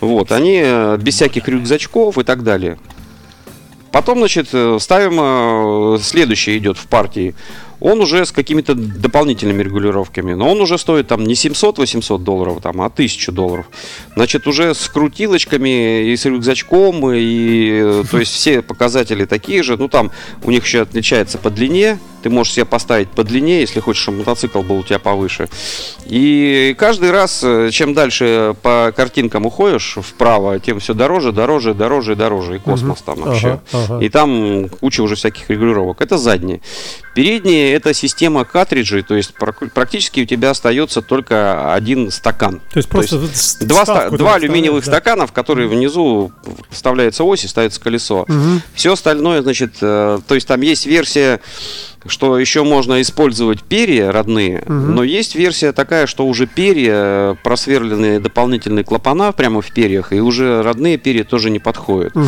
Вот, 0.00 0.32
они 0.32 0.60
э, 0.62 0.98
без 1.00 1.14
всяких 1.14 1.48
рюкзачков 1.48 2.18
и 2.18 2.24
так 2.24 2.42
далее. 2.42 2.78
Потом, 3.92 4.18
значит, 4.18 4.48
э, 4.52 4.78
ставим, 4.80 5.18
э, 5.20 5.98
следующий 6.00 6.58
идет 6.58 6.76
в 6.76 6.86
партии 6.86 7.34
он 7.80 8.00
уже 8.00 8.24
с 8.24 8.32
какими-то 8.32 8.74
дополнительными 8.74 9.62
регулировками. 9.62 10.34
Но 10.34 10.50
он 10.50 10.60
уже 10.60 10.78
стоит 10.78 11.08
там 11.08 11.24
не 11.24 11.34
700-800 11.34 12.18
долларов, 12.18 12.60
там, 12.62 12.80
а 12.80 12.86
1000 12.86 13.32
долларов. 13.32 13.66
Значит, 14.14 14.46
уже 14.46 14.74
с 14.74 14.88
крутилочками 14.88 16.10
и 16.12 16.16
с 16.16 16.24
рюкзачком, 16.24 17.10
и 17.12 18.04
то 18.10 18.18
есть 18.18 18.32
все 18.32 18.62
показатели 18.62 19.24
такие 19.24 19.62
же. 19.62 19.76
Ну, 19.76 19.88
там 19.88 20.10
у 20.44 20.50
них 20.50 20.64
еще 20.64 20.82
отличается 20.82 21.38
по 21.38 21.50
длине. 21.50 21.98
Ты 22.22 22.28
можешь 22.28 22.52
себе 22.52 22.66
поставить 22.66 23.08
по 23.08 23.24
длине, 23.24 23.60
если 23.60 23.80
хочешь, 23.80 24.02
чтобы 24.02 24.18
мотоцикл 24.18 24.60
был 24.60 24.78
у 24.78 24.82
тебя 24.82 24.98
повыше. 24.98 25.48
И 26.04 26.74
каждый 26.78 27.12
раз, 27.12 27.40
э, 27.42 27.70
чем 27.72 27.94
дальше 27.94 28.54
по 28.60 28.92
картинкам 28.94 29.46
уходишь 29.46 29.96
вправо, 30.02 30.58
тем 30.60 30.80
все 30.80 30.92
дороже, 30.92 31.32
дороже, 31.32 31.72
дороже 31.72 32.14
дороже. 32.14 32.56
И 32.56 32.58
космос 32.58 32.98
угу. 32.98 33.06
там 33.06 33.24
вообще. 33.24 33.60
Ага, 33.72 33.84
ага. 33.84 34.04
И 34.04 34.08
там 34.10 34.68
куча 34.68 35.00
уже 35.00 35.14
всяких 35.14 35.48
регулировок. 35.48 36.02
Это 36.02 36.18
задние. 36.18 36.60
Передние 37.14 37.72
это 37.72 37.92
система 37.92 38.44
картриджей, 38.44 39.02
то 39.02 39.14
есть 39.14 39.34
практически 39.74 40.20
у 40.20 40.24
тебя 40.26 40.50
остается 40.50 41.02
только 41.02 41.74
один 41.74 42.10
стакан. 42.10 42.60
То 42.72 42.78
есть 42.78 42.88
просто 42.88 43.18
то 43.18 43.24
есть 43.24 43.66
два, 43.66 43.84
ста- 43.84 44.10
два 44.10 44.36
алюминиевых 44.36 44.84
да. 44.84 44.92
стакана, 44.92 45.26
в 45.26 45.32
которые 45.32 45.68
внизу 45.68 46.32
вставляется 46.70 47.24
ось 47.24 47.44
и 47.44 47.48
ставится 47.48 47.80
колесо. 47.80 48.22
Угу. 48.22 48.62
Все 48.74 48.92
остальное, 48.92 49.42
значит, 49.42 49.74
э, 49.80 50.20
то 50.26 50.34
есть 50.34 50.46
там 50.46 50.60
есть 50.60 50.86
версия 50.86 51.40
что 52.06 52.38
еще 52.38 52.64
можно 52.64 53.00
использовать 53.00 53.62
перья 53.62 54.12
родные, 54.12 54.62
угу. 54.62 54.72
но 54.72 55.02
есть 55.02 55.34
версия 55.34 55.72
такая, 55.72 56.06
что 56.06 56.26
уже 56.26 56.46
перья, 56.46 57.36
просверленные 57.42 58.20
дополнительные 58.20 58.84
клапана 58.84 59.32
прямо 59.32 59.60
в 59.60 59.72
перьях, 59.72 60.12
и 60.12 60.20
уже 60.20 60.62
родные 60.62 60.96
перья 60.98 61.24
тоже 61.24 61.50
не 61.50 61.58
подходят. 61.58 62.16
Угу. 62.16 62.24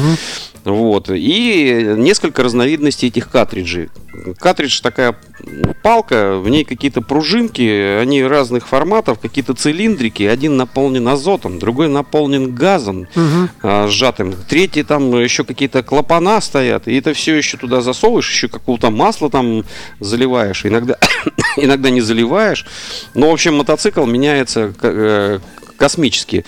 Вот. 0.64 1.10
И 1.10 1.94
несколько 1.96 2.42
разновидностей 2.42 3.08
этих 3.08 3.28
картриджей. 3.30 3.90
Картридж 4.38 4.80
такая 4.82 5.16
палка, 5.82 6.36
в 6.38 6.48
ней 6.48 6.64
какие-то 6.64 7.00
пружинки, 7.00 7.98
они 7.98 8.22
разных 8.22 8.68
форматов, 8.68 9.18
какие-то 9.18 9.54
цилиндрики. 9.54 10.22
Один 10.22 10.56
наполнен 10.56 11.08
азотом, 11.08 11.58
другой 11.58 11.88
наполнен 11.88 12.54
газом 12.54 13.08
а, 13.62 13.88
сжатым. 13.88 14.34
Третий 14.48 14.82
там 14.82 15.12
еще 15.18 15.44
какие-то 15.44 15.82
клапана 15.82 16.40
стоят. 16.40 16.86
И 16.86 16.96
это 16.96 17.14
все 17.14 17.34
еще 17.34 17.56
туда 17.56 17.80
засовываешь, 17.80 18.30
еще 18.30 18.48
какого-то 18.48 18.90
масла 18.90 19.30
там 19.30 19.61
заливаешь. 20.00 20.64
Иногда, 20.66 20.96
иногда 21.56 21.90
не 21.90 22.00
заливаешь. 22.00 22.66
Но, 23.14 23.30
в 23.30 23.32
общем, 23.32 23.56
мотоцикл 23.56 24.04
меняется 24.04 24.72
э, 24.82 25.38
космические. 25.76 26.44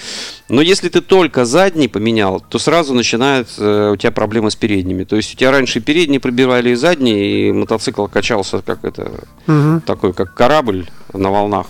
Но 0.49 0.63
если 0.63 0.89
ты 0.89 1.01
только 1.01 1.45
задний 1.45 1.89
поменял, 1.89 2.41
то 2.41 2.59
сразу 2.59 2.95
начинает 2.95 3.49
э, 3.59 3.91
у 3.93 3.97
тебя 3.97 4.13
проблемы 4.13 4.51
с 4.51 4.57
передними. 4.57 5.05
То 5.05 5.17
есть 5.17 5.35
у 5.35 5.37
тебя 5.37 5.51
раньше 5.51 5.81
передние 5.81 6.21
пробивали 6.21 6.71
и 6.71 6.75
задние, 6.75 7.49
и 7.49 7.53
мотоцикл 7.53 8.07
качался 8.07 8.63
как 8.63 8.85
это 8.85 9.11
Мгм. 9.47 9.81
такой, 9.81 10.13
как 10.13 10.35
корабль 10.35 10.87
на 11.13 11.31
волнах. 11.31 11.67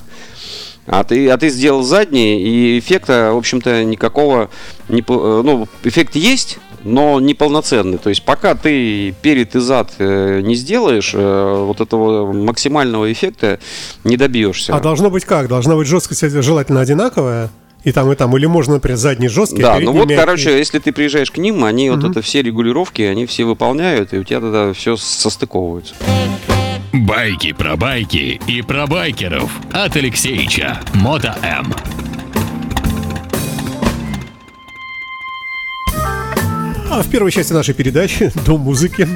А 0.86 1.02
ты, 1.04 1.30
а 1.30 1.38
ты 1.38 1.48
сделал 1.48 1.82
задний, 1.82 2.42
и 2.42 2.78
эффекта, 2.78 3.30
в 3.32 3.38
общем-то, 3.38 3.84
никакого... 3.84 4.50
Не, 4.90 5.00
э, 5.00 5.04
ну, 5.08 5.66
эффект 5.84 6.16
есть, 6.16 6.58
но 6.84 7.18
неполноценный. 7.20 7.98
То 7.98 8.10
есть 8.10 8.22
пока 8.22 8.54
ты 8.54 9.14
перед 9.22 9.56
и 9.56 9.60
зад 9.60 9.92
э, 9.98 10.40
не 10.42 10.54
сделаешь, 10.54 11.12
э, 11.14 11.64
вот 11.66 11.80
этого 11.80 12.32
максимального 12.32 13.10
эффекта 13.12 13.58
не 14.04 14.16
добьешься. 14.16 14.74
А 14.74 14.80
должно 14.80 15.10
быть 15.10 15.24
как? 15.24 15.48
Должна 15.48 15.74
быть 15.76 15.88
жесткость 15.88 16.22
желательно 16.42 16.80
одинаковая? 16.80 17.50
И 17.84 17.92
там, 17.92 18.10
и 18.10 18.14
там. 18.14 18.34
Или 18.36 18.46
можно, 18.46 18.74
например, 18.74 18.96
задний 18.96 19.28
жесткий, 19.28 19.60
Да, 19.60 19.78
ну 19.78 19.92
вот, 19.92 20.08
мягкий? 20.08 20.16
короче, 20.16 20.58
если 20.58 20.78
ты 20.78 20.90
приезжаешь 20.92 21.30
к 21.30 21.36
ним, 21.36 21.64
они 21.64 21.90
вот 21.90 22.02
это 22.02 22.22
все 22.22 22.42
регулировки, 22.42 23.02
они 23.02 23.26
все 23.26 23.44
выполняют, 23.44 24.14
и 24.14 24.18
у 24.18 24.24
тебя 24.24 24.40
тогда 24.40 24.72
все 24.72 24.96
состыковывается. 24.96 25.94
Байки 26.92 27.52
про 27.52 27.76
байки 27.76 28.40
и 28.46 28.62
про 28.62 28.86
байкеров 28.86 29.50
от 29.72 29.96
Алексеича. 29.96 30.80
Мото 30.94 31.36
М. 31.42 31.74
А 36.94 37.02
в 37.02 37.08
первой 37.08 37.32
части 37.32 37.52
нашей 37.52 37.74
передачи 37.74 38.30
«Дом 38.46 38.60
музыки» 38.60 39.08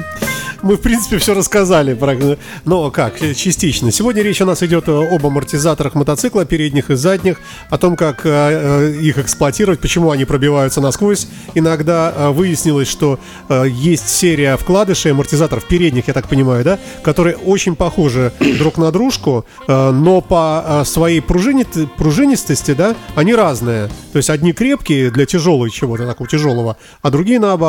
мы, 0.61 0.75
в 0.75 0.81
принципе, 0.81 1.17
все 1.17 1.33
рассказали. 1.33 1.93
Про... 1.93 2.37
Но 2.65 2.91
как, 2.91 3.21
э, 3.21 3.33
частично. 3.33 3.89
Сегодня 3.89 4.21
речь 4.21 4.41
у 4.41 4.45
нас 4.45 4.61
идет 4.63 4.89
об 4.89 5.25
амортизаторах 5.25 5.95
мотоцикла, 5.95 6.43
передних 6.43 6.89
и 6.89 6.95
задних, 6.95 7.39
о 7.69 7.77
том, 7.77 7.95
как 7.95 8.25
э, 8.25 8.29
э, 8.29 8.99
их 8.99 9.17
эксплуатировать, 9.17 9.79
почему 9.79 10.11
они 10.11 10.25
пробиваются 10.25 10.81
насквозь. 10.81 11.27
Иногда 11.55 12.31
выяснилось, 12.31 12.89
что 12.89 13.17
есть 13.65 14.09
серия 14.09 14.57
вкладышей 14.57 15.11
амортизаторов 15.11 15.65
передних, 15.65 16.07
я 16.07 16.13
так 16.13 16.27
понимаю, 16.27 16.65
да, 16.65 16.79
которые 17.01 17.37
очень 17.37 17.75
похожи 17.77 18.33
друг 18.59 18.77
на 18.77 18.91
дружку, 18.91 19.45
но 19.67 20.21
по 20.21 20.83
своей 20.85 21.21
пружини- 21.21 21.87
пружинистости, 21.97 22.73
да, 22.73 22.95
они 23.15 23.33
разные. 23.33 23.87
То 24.11 24.17
есть 24.17 24.29
одни 24.29 24.53
крепкие 24.53 25.11
для 25.11 25.25
тяжелого 25.25 25.69
чего-то 25.69 26.05
такого 26.05 26.29
тяжелого, 26.29 26.77
а 27.01 27.09
другие 27.09 27.39
наоборот. 27.39 27.68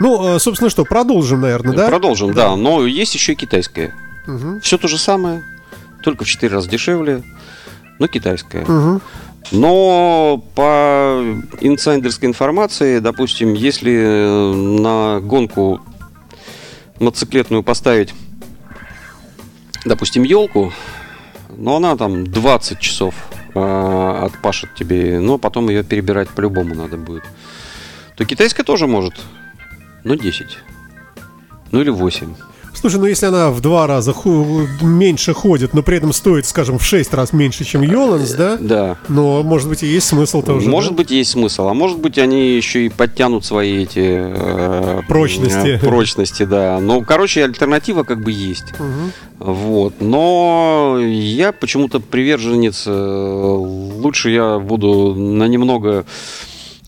Ну, 0.00 0.36
э, 0.36 0.38
собственно, 0.38 0.70
что, 0.70 0.84
продолжим, 0.84 1.40
наверное, 1.40 1.74
да? 1.74 1.88
Продолжим, 1.88 2.32
да. 2.34 2.56
Но 2.56 2.86
есть 2.86 3.14
еще 3.14 3.32
и 3.32 3.36
китайское. 3.36 3.94
Все 4.62 4.78
то 4.78 4.88
же 4.88 4.98
самое, 4.98 5.42
только 6.02 6.24
в 6.24 6.28
4 6.28 6.52
раза 6.52 6.68
дешевле, 6.68 7.22
но 7.98 8.06
китайское. 8.06 8.64
Но 9.50 10.42
по 10.54 11.20
инсайдерской 11.60 12.28
информации, 12.28 13.00
допустим, 13.00 13.52
если 13.52 13.92
э, 13.92 14.54
на 14.54 15.20
гонку 15.20 15.80
мотоциклетную 17.00 17.62
поставить, 17.62 18.14
допустим, 19.84 20.22
елку, 20.22 20.72
но 21.56 21.76
она 21.76 21.96
там 21.96 22.26
20 22.26 22.78
часов 22.78 23.14
э, 23.54 24.18
отпашет 24.24 24.74
тебе, 24.74 25.18
но 25.20 25.36
потом 25.36 25.68
ее 25.68 25.82
перебирать 25.82 26.30
по-любому 26.30 26.74
надо 26.74 26.96
будет, 26.96 27.24
то 28.16 28.24
китайская 28.24 28.62
тоже 28.64 28.86
может, 28.86 29.14
но 30.04 30.14
10. 30.14 30.46
Ну 31.70 31.80
или 31.80 31.90
8. 31.90 32.34
Слушай, 32.74 32.98
ну 33.00 33.06
если 33.06 33.26
она 33.26 33.50
в 33.50 33.60
два 33.60 33.86
раза 33.86 34.12
ху- 34.14 34.66
меньше 34.80 35.34
ходит, 35.34 35.74
но 35.74 35.82
при 35.82 35.98
этом 35.98 36.12
стоит, 36.12 36.46
скажем, 36.46 36.78
в 36.78 36.84
шесть 36.84 37.12
раз 37.14 37.32
меньше, 37.34 37.64
чем 37.64 37.82
Йоланс, 37.82 38.32
да? 38.32 38.56
Да. 38.58 38.96
Но, 39.08 39.42
может 39.42 39.68
быть, 39.68 39.82
и 39.82 39.86
есть 39.86 40.06
смысл 40.08 40.42
тоже. 40.42 40.68
может 40.68 40.92
да? 40.92 40.96
быть, 40.96 41.10
есть 41.10 41.30
смысл, 41.32 41.68
а 41.68 41.74
может 41.74 41.98
быть, 41.98 42.16
они 42.18 42.56
еще 42.56 42.86
и 42.86 42.88
подтянут 42.88 43.44
свои 43.44 43.82
эти 43.84 44.00
э, 44.02 45.02
Прочности. 45.06 45.76
э, 45.76 45.78
прочности, 45.86 46.44
да. 46.44 46.78
Ну, 46.80 47.02
короче, 47.04 47.44
альтернатива 47.44 48.04
как 48.04 48.22
бы 48.24 48.32
есть. 48.32 48.72
Вот. 49.38 50.00
Но 50.00 50.98
я 51.00 51.52
почему-то 51.52 52.00
приверженец. 52.00 52.84
э, 52.86 52.90
Лучше 52.92 54.30
я 54.30 54.58
буду 54.58 55.14
на 55.14 55.46
немного 55.46 56.04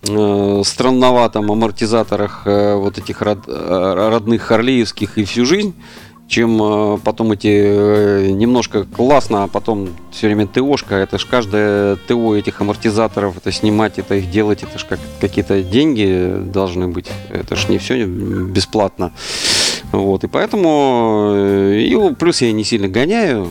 э, 0.09 0.63
странноватом 0.65 1.51
амортизаторах 1.51 2.43
э, 2.47 2.75
вот 2.77 2.99
этих 2.99 3.23
род- 3.23 3.49
э, 3.49 4.09
родных 4.11 4.43
харлеевских 4.43 5.19
и 5.19 5.25
всю 5.25 5.45
жизнь, 5.45 5.75
чем 6.27 6.61
э, 6.63 6.99
потом 7.05 7.33
эти 7.33 8.31
немножко 8.31 8.85
классно, 8.85 9.45
а 9.45 9.47
потом 9.47 9.89
все 10.11 10.27
время 10.27 10.47
ТОшка. 10.47 10.95
Это 10.97 11.19
ж 11.19 11.27
каждое 11.27 11.97
ТО 11.97 12.35
этих 12.37 12.61
амортизаторов, 12.61 13.37
это 13.37 13.53
снимать, 13.53 13.99
это 13.99 14.15
их 14.15 14.31
делать, 14.31 14.63
это 14.63 14.79
ж 14.79 14.85
как 14.89 14.99
какие-то 15.21 15.63
деньги 15.63 16.37
должны 16.53 16.89
быть. 16.89 17.11
Это 17.31 17.57
ж 17.57 17.69
не 17.69 17.79
все 17.79 18.05
бесплатно. 18.05 19.13
Вот, 19.93 20.25
и 20.25 20.29
поэтому, 20.29 21.35
и 21.37 22.15
плюс 22.15 22.43
я 22.43 22.51
не 22.53 22.65
сильно 22.65 22.89
гоняю, 22.89 23.51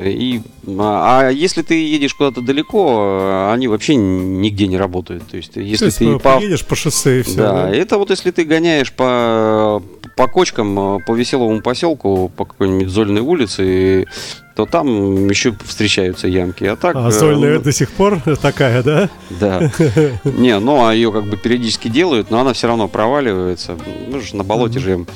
и, 0.00 0.40
а, 0.78 1.20
а 1.20 1.30
если 1.30 1.62
ты 1.62 1.74
едешь 1.74 2.14
куда-то 2.14 2.40
далеко, 2.40 3.18
э, 3.22 3.52
они 3.52 3.68
вообще 3.68 3.94
нигде 3.96 4.66
не 4.66 4.76
работают. 4.76 5.26
То 5.26 5.36
есть, 5.36 5.52
То 5.52 5.60
если 5.60 5.86
есть, 5.86 5.98
ты 5.98 6.06
ну, 6.06 6.18
по, 6.18 6.36
поедешь 6.36 6.64
по 6.64 6.76
шоссе 6.76 7.20
и 7.20 7.22
все. 7.22 7.36
да, 7.36 7.70
это 7.70 7.98
вот 7.98 8.10
если 8.10 8.30
ты 8.30 8.44
гоняешь 8.44 8.92
по, 8.92 9.82
по 10.16 10.28
кочкам, 10.28 10.96
э, 10.96 10.98
по 11.06 11.14
веселому 11.14 11.60
поселку, 11.60 12.30
по 12.36 12.44
какой-нибудь 12.44 12.88
Зольной 12.88 13.22
улице, 13.22 14.06
то 14.54 14.66
там 14.66 15.28
еще 15.28 15.54
встречаются 15.64 16.28
ямки. 16.28 16.64
А 16.64 16.76
так... 16.76 16.96
А 16.96 17.08
э, 17.08 17.10
Зольная 17.10 17.54
ну, 17.54 17.62
до 17.62 17.72
сих 17.72 17.90
пор 17.90 18.20
такая, 18.40 18.82
да? 18.82 19.10
Да. 19.30 19.70
Не, 20.24 20.58
ну 20.58 20.86
а 20.86 20.94
ее 20.94 21.12
как 21.12 21.24
бы 21.24 21.36
периодически 21.36 21.88
делают, 21.88 22.30
но 22.30 22.40
она 22.40 22.52
все 22.52 22.66
равно 22.66 22.88
проваливается. 22.88 23.76
Мы 24.08 24.20
же 24.20 24.36
на 24.36 24.44
болоте 24.44 24.78
живем. 24.78 25.06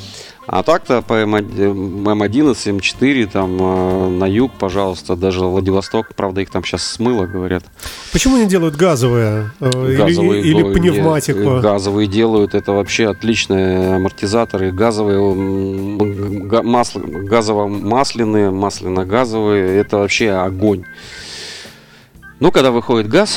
А 0.49 0.63
так-то 0.63 1.03
по 1.03 1.15
М1, 1.15 2.05
М11, 2.05 2.79
М4, 2.79 3.27
там 3.27 3.57
э, 3.61 4.09
на 4.11 4.27
юг, 4.27 4.53
пожалуйста, 4.59 5.17
даже 5.17 5.41
Владивосток, 5.41 6.15
правда, 6.15 6.41
их 6.41 6.51
там 6.51 6.63
сейчас 6.65 6.85
смыло, 6.85 7.27
говорят. 7.27 7.65
Почему 8.13 8.37
не 8.37 8.47
делают 8.47 8.77
газовые? 8.77 9.51
Э, 9.59 9.71
или- 9.89 9.97
Газовые 9.97 10.43
Или, 10.43 10.63
го- 10.63 10.73
пневматику? 10.73 11.39
нет, 11.41 11.63
газовые 11.63 12.07
делают, 12.07 12.55
это 12.55 12.71
вообще 12.73 13.09
отличные 13.11 13.97
амортизаторы. 13.97 14.71
Газовые, 14.71 15.19
масло, 16.63 17.01
газово-масляные, 17.01 18.51
масляно-газовые, 18.53 19.81
это 19.81 19.97
вообще 19.99 20.31
огонь. 20.31 20.85
Ну, 22.39 22.53
когда 22.53 22.71
выходит 22.71 23.09
газ, 23.09 23.37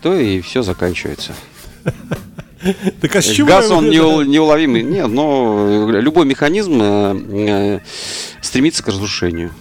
то 0.00 0.14
и 0.14 0.40
все 0.40 0.62
заканчивается. 0.62 1.34
Так 3.00 3.16
а 3.16 3.22
с 3.22 3.26
чего 3.26 3.48
Газ, 3.48 3.70
он 3.70 3.90
неул- 3.90 4.24
неуловимый. 4.24 4.82
Нет, 4.82 5.08
но 5.08 5.88
любой 5.90 6.26
механизм 6.26 6.78
э, 6.80 7.16
э, 7.30 7.80
стремится 8.40 8.82
к 8.82 8.88
разрушению. 8.88 9.52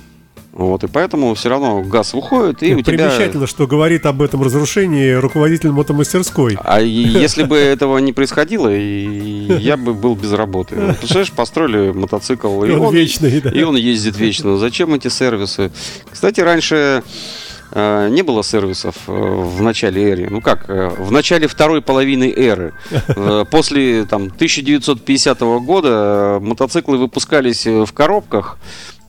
Вот, 0.57 0.83
и 0.83 0.87
поэтому 0.87 1.35
все 1.35 1.49
равно 1.49 1.83
газ 1.83 2.15
выходит, 2.15 2.63
и 2.63 2.73
у 2.73 2.81
тебя... 2.81 3.09
Примечательно, 3.09 3.45
что 3.45 3.67
говорит 3.67 4.07
об 4.07 4.23
этом 4.23 4.41
разрушении 4.41 5.11
руководитель 5.11 5.69
мотомастерской. 5.69 6.57
А 6.63 6.81
если 6.81 7.43
бы 7.43 7.55
этого 7.55 7.99
не 7.99 8.11
происходило, 8.11 8.67
я 8.67 9.77
бы 9.77 9.93
был 9.93 10.15
без 10.15 10.31
работы. 10.33 10.73
Ну, 10.75 10.87
Представляешь, 10.95 11.31
построили 11.31 11.91
мотоцикл, 11.91 12.63
и 12.63 12.71
Он 12.71 12.91
вечный, 12.91 13.37
и 13.37 13.61
он 13.61 13.75
ездит 13.75 14.17
вечно. 14.17 14.57
Зачем 14.57 14.95
эти 14.95 15.09
сервисы? 15.09 15.71
Кстати, 16.11 16.39
раньше 16.39 17.03
не 18.09 18.23
было 18.23 18.43
сервисов 18.43 18.95
э, 19.07 19.11
в 19.11 19.61
начале 19.61 20.03
эры. 20.11 20.27
Ну 20.29 20.41
как, 20.41 20.69
э, 20.69 20.89
в 20.97 21.11
начале 21.11 21.47
второй 21.47 21.81
половины 21.81 22.33
эры. 22.35 22.73
Э, 23.15 23.45
После 23.49 24.05
там, 24.05 24.23
1950 24.23 25.39
года 25.41 25.89
э, 25.89 26.39
мотоциклы 26.39 26.97
выпускались 26.97 27.65
э, 27.67 27.85
в 27.85 27.93
коробках 27.93 28.57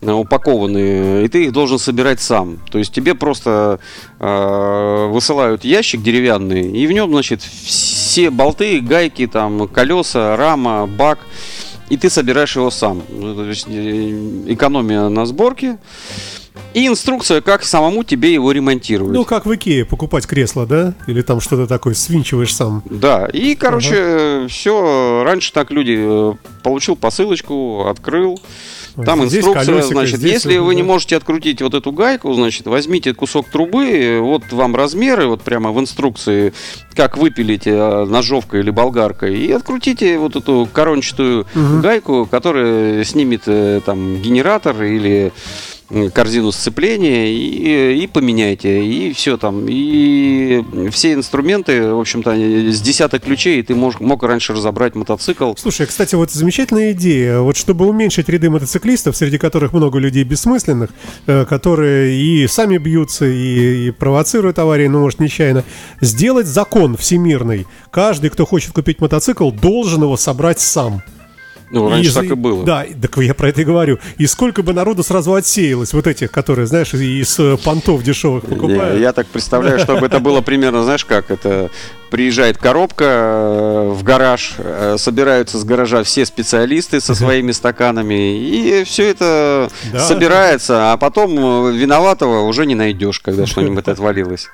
э, 0.00 0.10
упакованные, 0.10 1.24
и 1.24 1.28
ты 1.28 1.44
их 1.44 1.52
должен 1.52 1.78
собирать 1.78 2.20
сам. 2.20 2.58
То 2.70 2.78
есть 2.78 2.92
тебе 2.92 3.14
просто 3.14 3.80
э, 4.18 5.06
высылают 5.10 5.64
ящик 5.64 6.02
деревянный, 6.02 6.70
и 6.70 6.86
в 6.86 6.92
нем, 6.92 7.10
значит, 7.10 7.42
все 7.42 8.30
болты, 8.30 8.80
гайки, 8.80 9.26
там, 9.26 9.68
колеса, 9.68 10.36
рама, 10.36 10.86
бак, 10.86 11.18
и 11.90 11.96
ты 11.96 12.10
собираешь 12.10 12.56
его 12.56 12.70
сам. 12.70 13.02
Ну, 13.08 13.34
То 13.34 13.44
есть 13.44 13.66
э, 13.68 14.44
экономия 14.48 15.08
на 15.08 15.26
сборке. 15.26 15.78
И 16.74 16.86
инструкция, 16.86 17.40
как 17.40 17.64
самому 17.64 18.04
тебе 18.04 18.32
его 18.32 18.52
ремонтировать. 18.52 19.14
Ну, 19.14 19.24
как 19.24 19.46
в 19.46 19.54
Икее 19.54 19.84
покупать 19.84 20.26
кресло, 20.26 20.66
да? 20.66 20.94
Или 21.06 21.22
там 21.22 21.40
что-то 21.40 21.66
такое, 21.66 21.94
свинчиваешь 21.94 22.54
сам. 22.54 22.82
Да, 22.88 23.26
и, 23.26 23.54
короче, 23.54 24.46
все, 24.48 25.22
раньше 25.24 25.52
так 25.52 25.70
люди, 25.70 25.96
э, 25.98 26.34
получил 26.62 26.96
посылочку, 26.96 27.86
открыл, 27.88 28.40
Там 29.04 29.26
Здесь 29.28 29.38
инструкция, 29.38 29.74
колесико, 29.74 29.94
значит, 29.94 30.18
здесь 30.18 30.32
если 30.32 30.58
вы 30.58 30.74
не 30.74 30.82
да. 30.82 30.88
можете 30.88 31.16
открутить 31.16 31.62
вот 31.62 31.74
эту 31.74 31.92
гайку, 31.92 32.32
значит, 32.34 32.66
возьмите 32.66 33.14
кусок 33.14 33.48
трубы, 33.48 34.18
вот 34.20 34.52
вам 34.52 34.74
размеры, 34.76 35.26
вот 35.26 35.42
прямо 35.42 35.72
в 35.72 35.80
инструкции, 35.80 36.52
как 36.94 37.16
выпилить 37.16 37.66
э, 37.66 38.04
ножовкой 38.04 38.60
или 38.60 38.70
болгаркой, 38.70 39.38
и 39.38 39.52
открутите 39.52 40.18
вот 40.18 40.36
эту 40.36 40.68
корончатую 40.72 41.46
гайку, 41.82 42.26
которая 42.26 43.04
снимет 43.04 43.42
э, 43.46 43.80
там 43.84 44.20
генератор 44.20 44.82
или 44.82 45.32
корзину 46.12 46.52
сцепления 46.52 47.28
и, 47.28 48.02
и 48.02 48.06
поменяйте, 48.06 48.84
и 48.84 49.12
все 49.12 49.36
там, 49.36 49.66
и 49.68 50.62
все 50.90 51.14
инструменты, 51.14 51.92
в 51.92 52.00
общем-то, 52.00 52.34
с 52.72 52.80
десяток 52.80 53.22
ключей, 53.22 53.60
и 53.60 53.62
ты 53.62 53.74
мож- 53.74 53.96
мог 54.00 54.22
раньше 54.22 54.52
разобрать 54.52 54.94
мотоцикл. 54.94 55.54
Слушай, 55.56 55.86
кстати, 55.86 56.14
вот 56.14 56.30
замечательная 56.30 56.92
идея. 56.92 57.40
Вот 57.40 57.56
чтобы 57.56 57.86
уменьшить 57.86 58.28
ряды 58.28 58.50
мотоциклистов, 58.50 59.16
среди 59.16 59.38
которых 59.38 59.72
много 59.72 59.98
людей 59.98 60.24
бессмысленных, 60.24 60.90
э, 61.26 61.44
которые 61.46 62.20
и 62.20 62.46
сами 62.46 62.78
бьются, 62.78 63.26
и, 63.26 63.88
и 63.88 63.90
провоцируют 63.90 64.58
аварии, 64.58 64.88
ну, 64.88 65.00
может, 65.00 65.20
нечаянно, 65.20 65.64
сделать 66.00 66.46
закон 66.46 66.96
всемирный. 66.96 67.66
Каждый, 67.90 68.30
кто 68.30 68.44
хочет 68.44 68.72
купить 68.72 69.00
мотоцикл, 69.00 69.50
должен 69.50 70.02
его 70.02 70.16
собрать 70.16 70.60
сам. 70.60 71.02
Ну, 71.70 71.88
раньше 71.90 72.10
за- 72.10 72.20
так 72.22 72.30
и 72.30 72.34
было. 72.34 72.64
Да, 72.64 72.84
так 73.00 73.16
я 73.18 73.34
про 73.34 73.48
это 73.50 73.60
и 73.60 73.64
говорю. 73.64 73.98
И 74.16 74.26
сколько 74.26 74.62
бы 74.62 74.72
народу 74.72 75.02
сразу 75.02 75.34
отсеялось, 75.34 75.92
вот 75.92 76.06
этих, 76.06 76.30
которые, 76.30 76.66
знаешь, 76.66 76.94
из 76.94 77.38
э, 77.38 77.56
понтов 77.62 78.02
дешевых 78.02 78.44
покупают. 78.44 78.96
Не, 78.96 79.00
Я 79.02 79.12
так 79.12 79.26
представляю, 79.26 79.78
чтобы 79.78 80.06
это 80.06 80.18
было 80.20 80.40
примерно, 80.40 80.82
знаешь, 80.84 81.04
как 81.04 81.30
это 81.30 81.70
приезжает 82.10 82.56
коробка 82.56 83.04
э, 83.04 83.88
в 83.94 84.02
гараж, 84.02 84.54
э, 84.58 84.96
собираются 84.98 85.58
с 85.58 85.64
гаража 85.64 86.02
все 86.04 86.24
специалисты 86.24 87.00
со 87.02 87.14
своими 87.14 87.52
стаканами, 87.52 88.38
и 88.38 88.84
все 88.84 89.10
это 89.10 89.70
Да. 89.92 90.00
собирается, 90.00 90.92
а 90.92 90.96
потом 90.96 91.70
виноватого 91.76 92.44
уже 92.44 92.64
не 92.64 92.74
найдешь, 92.74 93.20
когда 93.20 93.44
что-нибудь 93.46 93.88
отвалилось. 93.88 94.48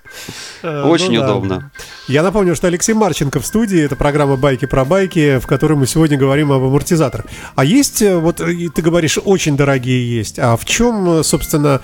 Э, 0.62 0.82
Очень 0.82 1.12
ну 1.14 1.20
да. 1.20 1.26
удобно. 1.30 1.70
Я 2.08 2.22
напомню, 2.24 2.56
что 2.56 2.66
Алексей 2.66 2.92
Марченко 2.92 3.38
в 3.40 3.46
студии. 3.46 3.80
Это 3.82 3.96
программа 3.96 4.36
«Байки 4.36 4.66
про 4.66 4.84
байки», 4.84 5.38
в 5.38 5.46
которой 5.46 5.74
мы 5.74 5.86
сегодня 5.86 6.18
говорим 6.18 6.50
об 6.52 6.62
амортизаторах. 7.04 7.26
А 7.54 7.64
есть, 7.64 8.02
э, 8.02 8.16
вот 8.18 8.40
э, 8.40 8.68
ты 8.74 8.82
говоришь, 8.82 9.18
очень 9.24 9.56
дорогие 9.56 10.16
есть. 10.18 10.38
А 10.38 10.56
в 10.56 10.64
чем, 10.64 11.20
э, 11.20 11.22
собственно, 11.22 11.80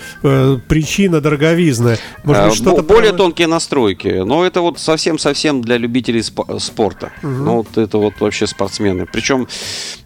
причина 0.68 1.20
дороговизны? 1.20 1.96
Может 2.24 2.42
А, 2.42 2.46
быть, 2.46 2.54
что-то... 2.56 2.82
бо- 2.82 2.94
Более 2.94 3.12
тонкие 3.12 3.46
настройки. 3.46 4.22
Но 4.24 4.44
это 4.44 4.60
вот 4.60 4.78
совсем-совсем 4.78 5.62
для 5.62 5.76
любителей 5.78 6.20
спо- 6.20 6.58
спорта. 6.58 7.10
Ну, 7.22 7.56
вот 7.58 7.78
это 7.78 7.98
вот 7.98 8.14
вообще 8.20 8.46
спортсмены. 8.46 9.06
Причем, 9.10 9.46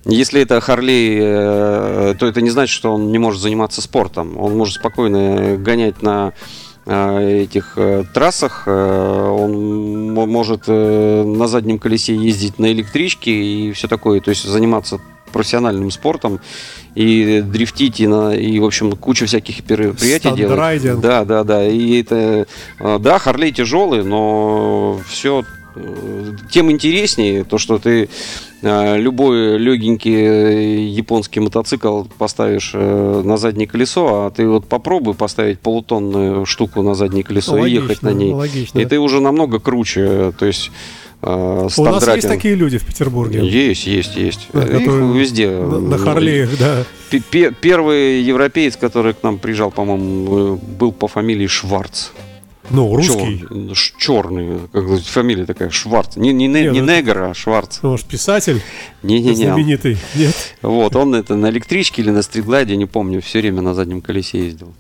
если 0.05 0.41
это 0.43 0.61
Харлей, 0.61 1.19
то 1.19 2.27
это 2.27 2.41
не 2.41 2.51
значит, 2.51 2.75
что 2.75 2.93
он 2.95 3.11
не 3.11 3.19
может 3.19 3.41
заниматься 3.41 3.81
спортом. 3.83 4.37
Он 4.39 4.57
может 4.57 4.75
спокойно 4.77 5.57
гонять 5.57 6.03
на 6.03 6.33
этих 6.87 7.73
э, 7.77 8.05
трассах, 8.13 8.65
э, 8.67 9.29
он 9.31 10.13
мо- 10.13 10.27
может 10.27 10.65
э, 10.67 11.25
на 11.25 11.47
заднем 11.49 11.79
колесе 11.79 12.15
ездить 12.15 12.59
на 12.59 12.71
электричке 12.73 13.31
и 13.33 13.73
все 13.73 13.89
такое, 13.89 14.21
то 14.21 14.31
есть 14.31 14.45
заниматься 14.45 15.01
профессиональным 15.33 15.91
спортом 15.91 16.41
и 16.95 17.41
дрифтить 17.45 17.99
и, 18.01 18.07
на, 18.07 18.35
и 18.35 18.59
в 18.61 18.65
общем 18.65 18.93
кучу 18.93 19.27
всяких 19.27 19.69
мероприятий 19.69 20.29
делать. 20.37 20.53
Да, 21.01 21.25
да, 21.25 21.43
да. 21.43 21.67
И 21.67 22.01
это, 22.03 22.47
э, 22.79 22.99
да, 23.01 23.19
Харлей 23.19 23.51
тяжелый, 23.51 24.05
но 24.05 25.01
все 25.09 25.45
тем 26.51 26.71
интереснее 26.71 27.45
то, 27.45 27.59
что 27.59 27.79
ты 27.79 28.09
э, 28.63 28.97
любой 28.99 29.59
легенький 29.59 30.15
э, 30.15 30.79
японский 30.89 31.41
мотоцикл 31.41 32.05
поставишь 32.19 32.73
э, 32.75 33.23
на 33.25 33.37
заднее 33.37 33.67
колесо, 33.67 34.27
а 34.27 34.31
ты 34.31 34.47
вот 34.47 34.67
попробуй 34.67 35.15
поставить 35.15 35.59
полутонную 35.61 36.47
штуку 36.47 36.83
на 36.83 36.95
заднее 36.95 37.25
колесо 37.25 37.65
и 37.67 37.73
ехать 37.73 38.03
Логично, 38.03 38.11
на 38.11 38.15
ней. 38.15 38.33
логично. 38.33 38.79
И 38.79 38.85
ты 38.85 38.99
уже 38.99 39.21
намного 39.21 39.59
круче, 39.59 40.33
то 40.39 40.47
есть 40.47 40.71
э, 41.23 41.69
У 41.77 41.85
нас 41.85 42.07
есть 42.15 42.29
такие 42.29 42.55
люди 42.55 42.79
в 42.79 42.85
Петербурге. 42.87 43.41
Есть, 43.47 43.87
есть, 43.87 44.17
есть. 44.17 44.49
Да, 44.53 44.63
Их 44.63 44.87
везде. 44.87 45.51
На, 45.51 45.81
на 45.81 45.99
Харлеях, 45.99 46.51
да. 46.59 46.85
Пе- 47.11 47.21
пе- 47.31 47.53
Первый 47.53 48.23
европеец, 48.23 48.77
который 48.77 49.15
к 49.15 49.23
нам 49.23 49.39
приезжал, 49.39 49.71
по-моему, 49.71 50.55
э, 50.55 50.59
был 50.79 50.93
по 50.93 51.09
фамилии 51.09 51.47
Шварц. 51.47 52.11
Ну, 52.71 52.95
русский. 52.97 53.47
черный, 53.99 54.61
как 54.73 54.85
говорится, 54.85 55.13
фамилия 55.13 55.45
такая, 55.47 55.71
Шварц. 55.71 56.17
Не, 56.17 56.33
не, 56.33 56.47
не, 56.47 56.63
Не, 56.63 56.81
ну- 56.81 56.87
негр, 56.93 57.19
а 57.23 57.35
Шварц. 57.35 57.81
Ну, 57.83 57.91
Может, 57.91 58.07
писатель 58.07 58.63
Не-не-не. 59.03 59.35
знаменитый? 59.47 59.99
Нет? 60.15 60.35
Вот, 60.63 60.97
он 60.97 61.15
это 61.15 61.37
на 61.37 61.51
электричке 61.51 62.03
или 62.03 62.11
на 62.11 62.23
стритгладе, 62.23 62.77
не 62.77 62.87
помню, 62.87 63.21
все 63.21 63.41
время 63.41 63.61
на 63.63 63.75
заднем 63.75 64.01
колесе 64.01 64.39
ездил. 64.45 64.75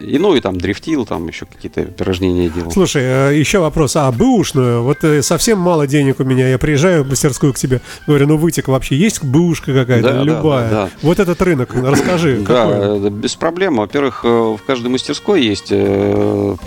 И, 0.00 0.18
ну, 0.18 0.34
и 0.34 0.40
там 0.40 0.58
дрифтил, 0.58 1.06
там 1.06 1.26
еще 1.28 1.46
какие-то 1.46 1.82
упражнения 1.82 2.48
делал. 2.48 2.70
Слушай, 2.70 3.02
э, 3.04 3.38
еще 3.38 3.58
вопрос. 3.58 3.96
А 3.96 4.10
бэушную? 4.12 4.82
Вот 4.82 5.02
э, 5.04 5.22
совсем 5.22 5.58
мало 5.58 5.86
денег 5.86 6.20
у 6.20 6.24
меня. 6.24 6.48
Я 6.48 6.58
приезжаю 6.58 7.04
в 7.04 7.08
мастерскую 7.08 7.52
к 7.52 7.56
тебе, 7.58 7.80
говорю, 8.06 8.26
ну 8.26 8.36
вытек 8.36 8.68
вообще 8.68 8.96
есть 8.96 9.22
бэушка 9.22 9.72
какая-то? 9.72 10.08
Да, 10.08 10.14
да, 10.18 10.22
любая. 10.22 10.70
да, 10.70 10.84
да. 10.84 10.90
Вот 11.02 11.18
этот 11.18 11.40
рынок, 11.42 11.74
расскажи. 11.74 12.38
Да, 12.46 12.66
э, 12.70 13.08
без 13.10 13.34
проблем. 13.36 13.76
Во-первых, 13.76 14.20
э, 14.24 14.28
в 14.28 14.60
каждой 14.66 14.88
мастерской 14.88 15.42
есть 15.42 15.72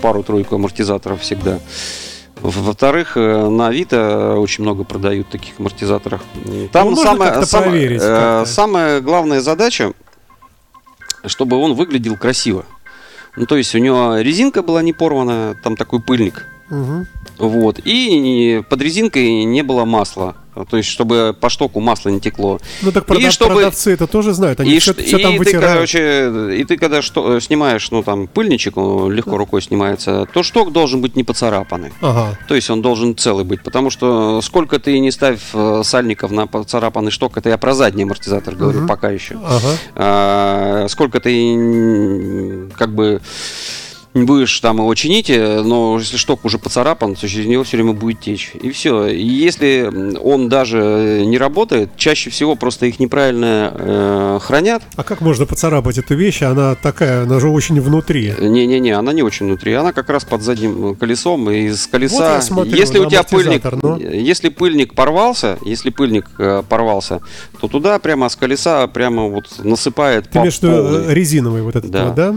пару-тройку 0.00 0.56
амортизаторов 0.56 1.20
всегда. 1.20 1.58
Во-вторых, 2.40 3.14
на 3.14 3.68
Авито 3.68 4.34
очень 4.36 4.64
много 4.64 4.82
продают 4.82 5.28
таких 5.28 5.60
амортизаторов. 5.60 6.22
Там 6.72 6.90
Ну, 6.90 7.02
э, 7.02 7.98
как-то. 7.98 8.44
самая 8.46 9.00
главная 9.00 9.40
задача, 9.40 9.92
чтобы 11.26 11.56
он 11.56 11.74
выглядел 11.74 12.16
красиво. 12.16 12.64
Ну, 13.36 13.46
то 13.46 13.56
есть 13.56 13.74
у 13.74 13.78
него 13.78 14.16
резинка 14.18 14.62
была 14.62 14.82
не 14.82 14.92
порвана, 14.92 15.56
там 15.62 15.76
такой 15.76 16.00
пыльник. 16.00 16.46
Мгм. 16.68 17.06
Вот. 17.38 17.80
И 17.84 18.62
под 18.68 18.82
резинкой 18.82 19.44
не 19.44 19.62
было 19.62 19.84
масла. 19.84 20.36
То 20.68 20.76
есть, 20.76 20.88
чтобы 20.90 21.34
по 21.38 21.48
штоку 21.48 21.80
масло 21.80 22.10
не 22.10 22.20
текло. 22.20 22.60
Ну 22.82 22.92
так 22.92 23.04
И 23.04 23.06
прода- 23.06 23.30
чтобы- 23.30 23.54
продавцы 23.54 23.92
это 23.92 24.06
тоже 24.06 24.34
знают. 24.34 24.60
Они 24.60 24.74
и, 24.74 24.78
все, 24.78 24.92
ш- 24.92 25.02
все 25.02 25.18
там 25.18 25.32
и 25.32 25.38
ты, 25.38 25.44
вытирают. 25.44 25.72
короче, 25.74 26.56
и 26.58 26.64
ты 26.64 26.76
когда 26.76 27.00
что, 27.00 27.36
э, 27.36 27.40
снимаешь, 27.40 27.90
ну 27.90 28.02
там 28.02 28.26
пыльничек, 28.26 28.76
он 28.76 29.10
легко 29.12 29.38
рукой 29.38 29.62
снимается, 29.62 30.26
то 30.32 30.42
шток 30.42 30.72
должен 30.72 31.00
быть 31.00 31.16
не 31.16 31.24
поцарапанный. 31.24 31.92
Ага. 32.02 32.38
То 32.48 32.54
есть 32.54 32.68
он 32.68 32.82
должен 32.82 33.16
целый 33.16 33.44
быть, 33.44 33.62
потому 33.62 33.88
что 33.90 34.40
сколько 34.42 34.78
ты 34.78 34.98
не 34.98 35.10
ставь 35.10 35.40
э, 35.54 35.82
сальников 35.84 36.30
на 36.30 36.46
поцарапанный 36.46 37.10
шток, 37.10 37.38
это 37.38 37.48
я 37.48 37.56
про 37.56 37.72
задний 37.74 38.02
амортизатор 38.02 38.54
говорю, 38.54 38.80
Мгм. 38.80 38.88
пока 38.88 39.10
еще. 39.10 39.36
Ага. 39.44 39.68
А, 39.94 40.86
сколько 40.88 41.18
ты 41.20 42.68
как 42.76 42.94
бы 42.94 43.20
не 44.14 44.24
будешь 44.24 44.60
там 44.60 44.76
его 44.78 44.94
чинить, 44.94 45.30
э, 45.30 45.62
но 45.62 45.98
если 45.98 46.16
шток 46.18 46.44
уже 46.44 46.58
поцарапан, 46.58 47.14
то 47.14 47.26
через 47.26 47.46
него 47.46 47.64
все 47.64 47.78
время 47.78 47.92
будет 47.94 48.20
течь. 48.20 48.52
И 48.60 48.70
все. 48.70 49.06
И 49.06 49.22
если 49.26 49.90
он 50.20 50.48
даже 50.50 51.22
не 51.24 51.38
работает, 51.38 51.90
чаще 51.96 52.28
всего 52.30 52.54
просто 52.54 52.86
их 52.86 53.00
неправильно 53.00 53.72
э, 53.74 54.38
хранят. 54.42 54.82
А 54.96 55.02
как 55.02 55.20
можно 55.22 55.46
поцарапать 55.46 55.96
эту 55.98 56.14
вещь? 56.14 56.42
Она 56.42 56.74
такая, 56.74 57.22
она 57.22 57.40
же 57.40 57.48
очень 57.48 57.80
внутри. 57.80 58.34
Не-не-не, 58.38 58.90
она 58.92 59.12
не 59.14 59.22
очень 59.22 59.46
внутри, 59.46 59.72
она 59.72 59.92
как 59.92 60.10
раз 60.10 60.24
под 60.24 60.42
задним 60.42 60.94
колесом 60.96 61.50
и 61.50 61.62
из 61.68 61.84
Вот 61.86 61.90
колеса. 61.92 62.34
я 62.34 62.42
смотрю 62.42 62.76
если 62.76 62.98
у 62.98 63.08
тебя 63.08 63.22
пыльник, 63.22 63.62
но- 63.82 63.96
если 63.98 64.50
пыльник 64.50 64.94
порвался, 64.94 65.58
если 65.64 65.88
пыльник 65.90 66.26
э, 66.38 66.62
порвался, 66.68 67.20
то 67.60 67.68
туда 67.68 67.98
прямо 67.98 68.28
с 68.28 68.36
колеса 68.36 68.86
прямо 68.88 69.28
вот 69.28 69.44
насыпает 69.64 70.28
Ты 70.30 70.38
имеешь 70.40 70.58
в 70.60 70.64
э, 70.64 71.14
резиновый 71.14 71.62
вот 71.62 71.76
этот, 71.76 71.90
Да. 71.90 72.04
вот, 72.06 72.14
да? 72.14 72.34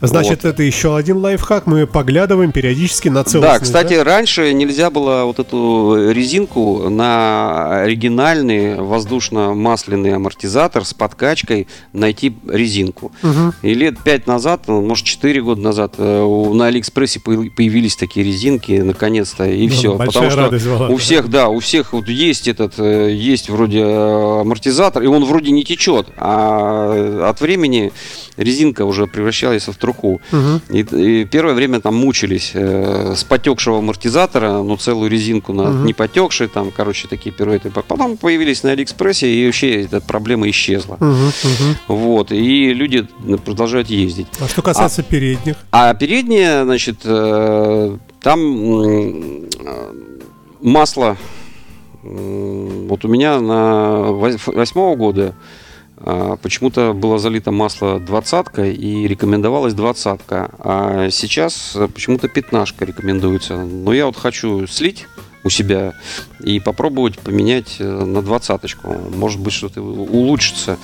Значит, 0.00 0.44
это 0.44 0.62
еще 0.62 0.96
один 0.96 1.18
лайфхак. 1.18 1.66
Мы 1.66 1.86
поглядываем 1.86 2.52
периодически 2.52 3.08
на 3.08 3.24
целостность. 3.24 3.60
Да, 3.72 3.80
кстати, 3.82 3.94
раньше 3.94 4.52
нельзя 4.52 4.90
было 4.90 5.24
вот 5.24 5.38
эту 5.38 6.10
резинку 6.10 6.88
на 6.88 7.82
оригинальный 7.82 8.76
воздушно-масляный 8.80 10.14
амортизатор 10.14 10.84
с 10.84 10.94
подкачкой 10.94 11.66
найти 11.92 12.34
резинку. 12.48 13.12
Мгм. 13.22 13.54
И 13.62 13.74
лет 13.74 13.98
пять 14.02 14.26
назад, 14.26 14.62
ну, 14.66 14.80
может, 14.80 15.04
4 15.06 15.42
года 15.42 15.60
назад 15.60 15.94
э, 15.98 16.50
на 16.52 16.66
Алиэкспрессе 16.66 17.20
появ- 17.20 17.50
появились 17.54 17.96
такие 17.96 18.24
резинки, 18.24 18.72
наконец-то, 18.72 19.44
и 19.46 19.68
Да, 19.68 19.74
все. 19.74 19.94
большая 19.96 20.34
радость 20.34 20.66
была. 20.66 20.88
у 20.88 20.96
всех, 20.96 21.28
да, 21.28 21.48
у 21.48 21.60
всех 21.60 21.92
вот 21.92 22.08
есть 22.08 22.48
этот, 22.48 22.74
э, 22.78 23.12
есть 23.12 23.48
вроде 23.50 23.80
э, 23.80 24.40
амортизатор, 24.40 25.02
и 25.02 25.06
он 25.06 25.24
вроде 25.24 25.50
не 25.50 25.64
течет, 25.64 26.06
а 26.16 27.28
от 27.28 27.40
времени 27.40 27.92
резинка 28.40 28.84
уже 28.84 29.06
превращалась 29.06 29.68
в 29.68 29.74
труху. 29.76 30.20
Мгм. 30.32 30.60
И, 30.70 30.80
и 30.80 31.24
первое 31.24 31.54
время 31.54 31.80
там 31.80 31.94
мучились 31.96 32.52
э, 32.54 33.14
с 33.16 33.22
потекшего 33.24 33.78
амортизатора, 33.78 34.62
ну 34.62 34.76
целую 34.76 35.10
резинку 35.10 35.52
на 35.52 35.64
Мгм. 35.70 35.84
не 35.86 35.92
потекшей, 35.92 36.48
там, 36.48 36.70
короче, 36.76 37.06
такие 37.08 37.30
пируэты. 37.32 37.70
Потом 37.70 38.16
появились 38.16 38.62
на 38.62 38.70
Алиэкспрессе, 38.72 39.28
и 39.32 39.46
вообще 39.46 39.82
эта 39.82 40.00
проблема 40.00 40.48
исчезла. 40.50 40.96
Мгм. 41.00 41.76
Вот, 41.88 42.32
и 42.32 42.72
люди 42.74 43.06
продолжают 43.44 43.88
ездить. 43.90 44.26
А 44.40 44.48
что 44.48 44.62
касается 44.62 45.02
передних? 45.02 45.56
А 45.70 45.94
передние, 45.94 46.64
значит, 46.64 47.00
э, 47.04 47.96
там 48.22 48.40
э, 48.84 49.46
масло, 50.62 51.16
вот 52.02 53.04
у 53.04 53.08
меня 53.08 53.40
на 53.40 54.08
вось- 54.10 54.40
восьмого 54.46 54.96
года 54.96 55.34
а, 55.34 55.34
почему-то 56.42 56.92
было 56.92 57.18
залито 57.18 57.50
масло 57.50 58.00
двадцатка 58.00 58.64
и 58.66 59.06
рекомендовалась 59.06 59.74
двадцатка, 59.74 60.50
а 60.58 61.10
сейчас 61.10 61.76
почему-то 61.94 62.28
пятнашка 62.28 62.84
рекомендуется. 62.84 63.56
Но 63.56 63.92
я 63.92 64.06
вот 64.06 64.16
хочу 64.16 64.66
слить 64.66 65.06
у 65.42 65.50
себя 65.50 65.94
и 66.42 66.60
попробовать 66.60 67.18
поменять 67.18 67.76
э, 67.78 67.84
на 67.84 68.22
двадцаточку. 68.22 68.94
Может 69.14 69.40
быть, 69.40 69.54
что-то 69.54 69.80
улучшится. 69.80 70.78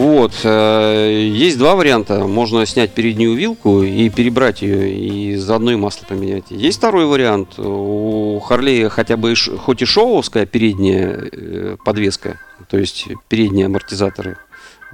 Вот. 0.00 0.32
Э, 0.44 1.28
есть 1.30 1.58
два 1.58 1.74
варианта. 1.74 2.26
Можно 2.26 2.64
снять 2.64 2.92
переднюю 2.92 3.34
вилку 3.34 3.82
и 3.82 4.08
перебрать 4.08 4.62
ее, 4.62 4.94
и 4.94 5.36
заодно 5.36 5.72
и 5.72 5.76
масло 5.76 6.06
поменять. 6.06 6.44
Есть 6.48 6.78
второй 6.78 7.04
вариант. 7.04 7.58
У 7.58 8.40
Харлея 8.40 8.88
хотя 8.88 9.18
бы 9.18 9.34
хоть 9.36 9.82
и 9.82 9.84
шоуовская 9.84 10.46
передняя 10.46 11.28
э, 11.30 11.76
подвеска, 11.84 12.40
то 12.70 12.78
есть 12.78 13.08
передние 13.28 13.66
амортизаторы, 13.66 14.38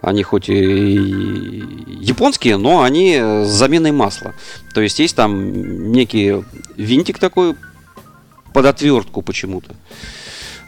они 0.02 0.24
хоть 0.24 0.48
и 0.48 0.54
японские, 2.00 2.56
но 2.56 2.82
они 2.82 3.14
с 3.16 3.46
заменой 3.46 3.92
масла. 3.92 4.34
То 4.74 4.80
есть 4.80 4.98
есть 4.98 5.14
там 5.14 5.92
некий 5.92 6.42
винтик 6.76 7.20
такой 7.20 7.54
под 8.52 8.66
отвертку 8.66 9.22
почему-то. 9.22 9.76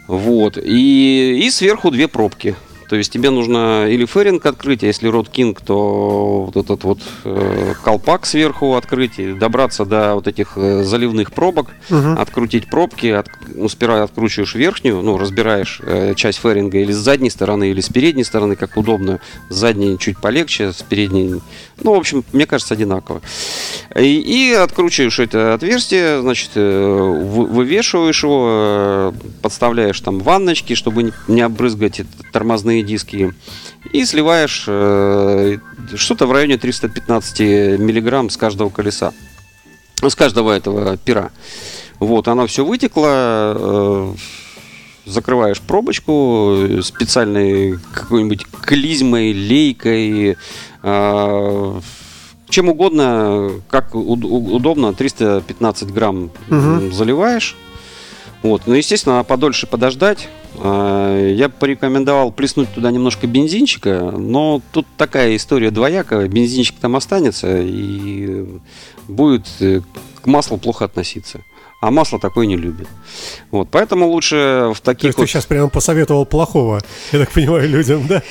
Вот. 0.07 0.57
И, 0.57 1.41
и 1.45 1.49
сверху 1.51 1.91
две 1.91 2.07
пробки. 2.07 2.55
То 2.89 2.95
есть 2.95 3.11
тебе 3.11 3.29
нужно 3.29 3.87
или 3.87 4.05
феринг 4.07 4.43
открыть, 4.47 4.83
а 4.83 4.87
если 4.87 5.07
род 5.07 5.29
кинг, 5.29 5.61
то 5.61 6.45
вот 6.45 6.57
этот 6.57 6.83
вот 6.83 6.99
э, 7.23 7.73
колпак 7.83 8.25
сверху 8.25 8.75
открыть, 8.75 9.19
и 9.19 9.33
добраться 9.33 9.85
до 9.85 10.15
вот 10.15 10.27
этих 10.27 10.53
э, 10.55 10.83
заливных 10.83 11.31
пробок, 11.31 11.67
угу. 11.91 12.13
открутить 12.17 12.67
пробки, 12.67 13.07
от, 13.07 13.27
ну, 13.53 13.69
сперва 13.69 14.01
откручиваешь 14.01 14.55
верхнюю, 14.55 15.03
ну, 15.03 15.19
разбираешь 15.19 15.81
э, 15.83 16.15
часть 16.15 16.39
феринга 16.39 16.79
или 16.79 16.91
с 16.91 16.97
задней 16.97 17.29
стороны, 17.29 17.69
или 17.69 17.79
с 17.79 17.89
передней 17.89 18.23
стороны, 18.23 18.55
как 18.55 18.75
удобно. 18.75 19.19
С 19.49 19.55
задней 19.55 19.99
чуть 19.99 20.17
полегче, 20.17 20.73
с 20.73 20.81
передней, 20.81 21.41
ну, 21.83 21.93
в 21.93 21.97
общем, 21.97 22.23
мне 22.33 22.45
кажется, 22.45 22.73
одинаково. 22.73 23.21
И, 23.95 24.19
и 24.19 24.53
откручиваешь 24.53 25.19
это 25.19 25.53
отверстие, 25.53 26.21
значит, 26.21 26.51
э, 26.55 27.23
вывешиваешь 27.29 28.23
его, 28.23 28.47
э, 28.49 29.11
подставляешь 29.41 29.99
там 29.99 30.19
ванночки, 30.19 30.75
чтобы 30.75 31.13
не, 31.27 31.41
обрызгать 31.41 32.01
тормозные 32.31 32.83
диски 32.83 33.33
и 33.91 34.05
сливаешь 34.05 34.65
э, 34.67 35.57
что-то 35.95 36.27
в 36.27 36.31
районе 36.31 36.57
315 36.57 37.39
миллиграмм 37.79 38.29
с 38.29 38.37
каждого 38.37 38.69
колеса, 38.69 39.13
с 40.01 40.15
каждого 40.15 40.51
этого 40.51 40.97
пера. 40.97 41.31
Вот, 41.99 42.27
оно 42.27 42.47
все 42.47 42.63
вытекло, 42.63 43.07
э, 43.07 44.13
закрываешь 45.05 45.59
пробочку 45.59 46.79
специальной 46.81 47.77
какой-нибудь 47.93 48.45
клизмой, 48.61 49.33
лейкой, 49.33 50.37
чем 50.81 52.69
угодно, 52.69 53.51
как 53.69 53.93
удобно, 53.93 54.93
315 54.93 55.91
грамм 55.91 56.31
угу. 56.49 56.91
заливаешь. 56.91 57.55
Вот. 58.41 58.63
Ну, 58.65 58.73
естественно, 58.73 59.15
надо 59.17 59.27
подольше 59.27 59.67
подождать. 59.67 60.29
А, 60.55 61.29
я 61.29 61.49
порекомендовал 61.49 62.31
плеснуть 62.31 62.73
туда 62.73 62.91
немножко 62.91 63.27
бензинчика, 63.27 64.11
но 64.11 64.61
тут 64.71 64.87
такая 64.97 65.35
история 65.35 65.71
двоякая. 65.71 66.27
Бензинчик 66.27 66.75
там 66.79 66.95
останется 66.95 67.59
и 67.61 68.47
будет 69.07 69.47
э, 69.59 69.81
к 70.21 70.27
маслу 70.27 70.57
плохо 70.57 70.85
относиться 70.85 71.41
а 71.81 71.91
масло 71.91 72.19
такое 72.19 72.45
не 72.45 72.57
любит. 72.57 72.87
Вот, 73.51 73.69
поэтому 73.71 74.07
лучше 74.07 74.71
в 74.75 74.81
таких. 74.81 75.01
То 75.01 75.07
есть 75.07 75.17
вот... 75.17 75.23
ты 75.25 75.31
сейчас 75.31 75.45
прямо 75.45 75.69
посоветовал 75.69 76.25
плохого, 76.25 76.81
я 77.11 77.19
так 77.19 77.31
понимаю, 77.31 77.69
людям, 77.69 78.05
да? 78.07 78.21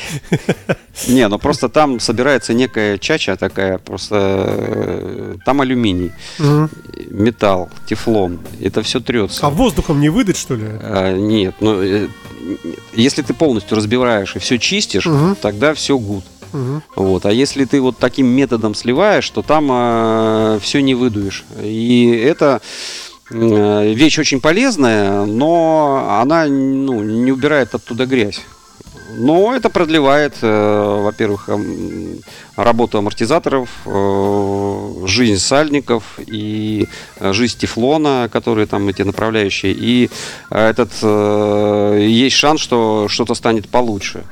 Не, 1.07 1.29
ну 1.29 1.39
просто 1.39 1.69
там 1.69 1.99
собирается 2.01 2.53
некая 2.53 2.99
чача 2.99 3.37
такая, 3.37 3.79
просто 3.79 4.45
э, 4.49 5.35
там 5.45 5.61
алюминий, 5.61 6.13
угу. 6.39 6.69
металл, 7.11 7.71
тефлон, 7.87 8.41
это 8.61 8.83
все 8.83 9.01
трется. 9.01 9.47
А 9.47 9.51
воздухом 9.51 10.01
не 10.01 10.11
выдать, 10.11 10.37
что 10.37 10.55
ли? 10.55 10.67
А, 10.67 11.17
нет, 11.17 11.55
ну 11.61 11.83
э, 11.83 12.09
если 12.93 13.23
ты 13.23 13.33
полностью 13.33 13.77
разбираешь 13.77 14.37
и 14.37 14.39
все 14.39 14.59
чистишь, 14.59 15.07
угу. 15.07 15.37
тогда 15.41 15.73
все 15.73 15.99
гуд. 15.99 16.25
Угу. 16.53 16.83
Вот. 16.97 17.27
А 17.27 17.33
если 17.33 17.65
ты 17.65 17.81
вот 17.81 17.99
таким 17.99 18.27
методом 18.27 18.75
сливаешь, 18.75 19.29
то 19.31 19.43
там 19.43 19.69
э, 19.71 20.59
все 20.63 20.81
не 20.81 20.95
выдуешь. 20.95 21.45
И 21.63 22.09
это 22.11 22.63
вещь 23.31 24.19
очень 24.19 24.41
полезная, 24.41 25.25
но 25.25 26.19
она 26.21 26.47
ну, 26.47 27.03
не 27.03 27.33
убирает 27.33 27.75
оттуда 27.75 28.07
грязь. 28.07 28.41
Но 29.17 29.55
это 29.55 29.71
продлевает, 29.71 30.35
э, 30.43 31.01
во-первых, 31.03 31.49
работу 32.57 32.99
амортизаторов, 32.99 33.69
э, 33.87 35.07
жизнь 35.07 35.39
сальников 35.39 36.19
и 36.19 36.87
жизнь 37.19 37.59
тефлона, 37.59 38.29
которые 38.31 38.67
там 38.67 38.87
эти 38.89 39.03
направляющие. 39.03 39.73
И 39.73 40.11
этот 40.51 40.93
есть 41.99 42.37
шанс, 42.37 42.61
что 42.61 43.07
что-то 43.09 43.35
станет 43.35 43.69
получше. 43.69 44.25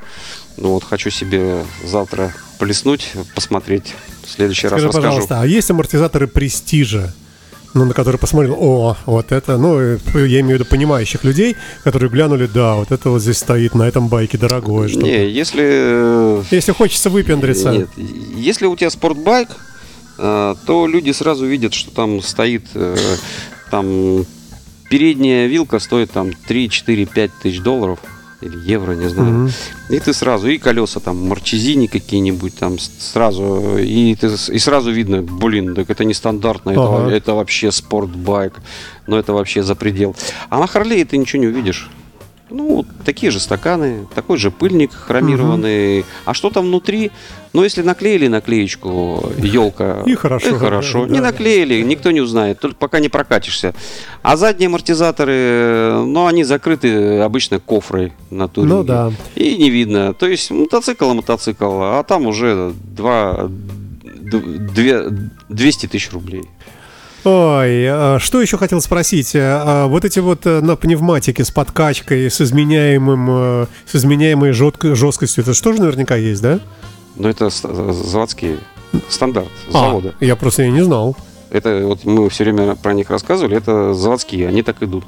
Ну 0.57 0.71
вот 0.71 0.85
хочу 0.85 1.11
себе 1.11 1.65
завтра 1.85 2.33
плеснуть, 2.59 3.13
посмотреть. 3.35 3.95
В 4.25 4.31
следующий 4.31 4.67
Скажи, 4.67 4.75
раз 4.75 4.85
расскажу. 4.85 5.07
пожалуйста, 5.07 5.41
а 5.41 5.47
есть 5.47 5.71
амортизаторы 5.71 6.27
престижа? 6.27 7.15
Ну, 7.77 7.85
на 7.85 7.95
который 7.95 8.17
посмотрел, 8.17 8.57
о, 8.59 8.97
вот 9.05 9.33
это, 9.33 9.59
ну, 9.59 9.79
э, 9.79 9.99
я 10.15 10.41
имею 10.41 10.57
в 10.57 10.61
виду 10.61 10.65
понимающих 10.65 11.25
людей, 11.25 11.57
которые 11.85 12.11
глянули, 12.11 12.47
да, 12.47 12.75
вот 12.75 12.91
это 12.91 13.11
вот 13.11 13.21
здесь 13.21 13.39
стоит 13.39 13.75
на 13.75 13.83
этом 13.83 14.09
байке 14.09 14.39
дорогое. 14.39 14.89
Что 14.89 15.03
не, 15.03 15.29
если... 15.29 15.63
Э, 15.63 16.43
если 16.51 16.73
хочется 16.73 17.11
выпендриться. 17.11 17.71
Нет, 17.71 17.89
если 18.35 18.67
у 18.67 18.75
тебя 18.77 18.89
спортбайк, 18.89 19.49
э, 20.19 20.55
то 20.67 20.87
люди 20.87 21.11
сразу 21.11 21.45
видят, 21.47 21.75
что 21.75 21.91
там 21.91 22.23
стоит 22.23 22.65
там 23.71 24.25
передняя 24.89 25.47
вилка 25.47 25.79
стоит 25.79 26.13
там 26.13 26.33
3, 26.33 26.71
4, 26.71 27.07
5 27.07 27.31
тысяч 27.43 27.61
долларов 27.61 27.99
или 28.47 28.73
евро, 28.73 28.93
не 28.93 29.09
знаю. 29.09 29.45
Угу. 29.45 29.51
И 29.91 29.99
ты 30.01 30.13
сразу, 30.13 30.49
и 30.49 30.59
колеса 30.59 31.01
там, 31.01 31.29
марчезини 31.29 31.87
какие-нибудь 31.87 32.55
там 32.55 32.79
сразу, 32.79 33.79
и, 33.79 34.15
ты, 34.15 34.27
и 34.27 34.59
сразу 34.59 34.91
видно, 34.91 35.23
блин, 35.23 35.75
так 35.75 35.91
это 35.91 36.05
не 36.05 36.15
стандартно, 36.15 36.73
ага. 36.73 37.07
это, 37.07 37.17
это 37.17 37.35
вообще 37.35 37.71
спортбайк, 37.71 38.55
но 39.07 39.19
это 39.19 39.33
вообще 39.33 39.63
за 39.63 39.75
предел. 39.75 40.17
А 40.49 40.59
на 40.59 40.67
Харлее 40.67 41.05
ты 41.05 41.17
ничего 41.19 41.43
не 41.43 41.49
увидишь. 41.49 41.91
Ну, 42.49 42.85
такие 43.05 43.33
же 43.33 43.41
стаканы, 43.41 44.07
такой 44.15 44.39
же 44.39 44.53
пыльник 44.53 44.93
хромированный. 44.93 46.01
Угу. 46.01 46.07
А 46.27 46.35
что 46.35 46.51
там 46.51 46.67
внутри? 46.67 47.11
Ну, 47.53 47.65
если 47.65 47.83
наклеили 47.83 48.29
наклеечку 48.29 49.33
елка, 49.39 50.03
и 50.07 50.15
хорошо. 50.15 50.51
И 50.51 50.59
хорошо. 50.59 51.07
Да. 51.07 51.13
Не 51.13 51.21
наклеили, 51.21 51.83
никто 51.83 52.13
не 52.13 52.21
узнает, 52.21 52.61
только 52.61 52.77
пока 52.77 53.01
не 53.01 53.09
прокатишься. 53.09 53.75
А 54.23 54.37
задние 54.37 54.69
амортизаторы, 54.69 56.05
ну, 56.05 56.27
они 56.27 56.45
закрыты 56.45 57.19
обычно 57.19 57.59
кофрой 57.59 58.13
на 58.31 58.47
туре. 58.47 58.69
Ну 58.69 58.85
да. 58.85 59.13
И 59.35 59.57
не 59.57 59.71
видно. 59.71 60.15
То 60.15 60.29
есть 60.29 60.51
мотоцикл 60.51 61.13
мотоцикл, 61.15 61.81
а 61.83 62.05
там 62.05 62.27
уже 62.27 62.73
2, 62.97 63.49
2, 63.49 65.03
200 65.49 65.87
тысяч 65.87 66.13
рублей. 66.13 66.45
Ой, 67.27 67.89
а 67.89 68.19
что 68.21 68.41
еще 68.41 68.57
хотел 68.57 68.81
спросить? 68.81 69.35
А, 69.35 69.65
а 69.67 69.87
вот 69.89 70.05
эти 70.05 70.21
вот 70.21 70.47
э, 70.47 70.61
на 70.61 70.77
пневматике 70.77 71.45
с 71.45 71.51
подкачкой, 71.51 72.31
с 72.31 72.41
изменяемым, 72.41 73.27
э, 73.29 73.67
с 73.85 73.97
изменяемой 73.97 74.53
жесткостью, 74.53 75.43
это 75.43 75.53
что 75.53 75.73
же 75.73 75.81
наверняка 75.81 76.15
есть, 76.15 76.41
да? 76.41 76.61
Ну, 77.17 77.29
это 77.29 77.51
заводские 77.51 78.59
стандарт 79.09 79.49
завода. 79.69 80.15
А, 80.21 80.25
я 80.25 80.37
просто 80.37 80.63
и 80.63 80.71
не 80.71 80.83
знал. 80.83 81.17
Это 81.51 81.81
вот 81.85 82.05
мы 82.05 82.31
все 82.31 82.45
время 82.45 82.77
про 82.77 82.93
них 82.93 83.11
рассказывали, 83.11 83.57
это 83.57 83.93
заводские, 83.93 84.47
они 84.47 84.63
так 84.63 84.81
идут. 84.85 85.03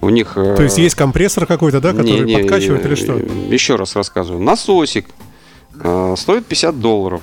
У 0.00 0.10
них... 0.10 0.34
Э, 0.36 0.54
То 0.54 0.62
есть 0.62 0.78
есть 0.78 0.94
компрессор 0.94 1.44
какой-то, 1.44 1.80
да, 1.80 1.90
который 1.90 2.20
не, 2.20 2.36
не, 2.36 2.38
подкачивает 2.38 2.86
или 2.86 2.94
что? 2.94 3.14
Еще 3.16 3.74
раз 3.74 3.96
рассказываю. 3.96 4.40
Насосик 4.40 5.06
стоит 6.14 6.46
50 6.46 6.78
долларов 6.78 7.20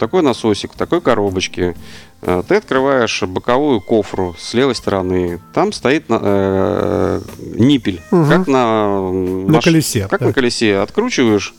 такой 0.00 0.22
насосик 0.22 0.72
в 0.72 0.76
такой 0.76 1.00
коробочке. 1.00 1.76
Э, 2.22 2.42
ты 2.48 2.56
открываешь 2.56 3.22
боковую 3.22 3.80
кофру 3.80 4.34
с 4.38 4.54
левой 4.54 4.74
стороны. 4.74 5.40
Там 5.54 5.72
стоит 5.72 6.06
э, 6.08 7.20
ниппель, 7.38 8.00
угу. 8.10 8.26
как 8.28 8.48
на, 8.48 9.12
на 9.12 9.52
маш... 9.52 9.64
колесе. 9.64 10.08
Как 10.08 10.20
да. 10.20 10.26
на 10.26 10.32
колесе. 10.32 10.78
Откручиваешь, 10.78 11.54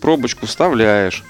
пробочку 0.00 0.46
вставляешь. 0.46 1.24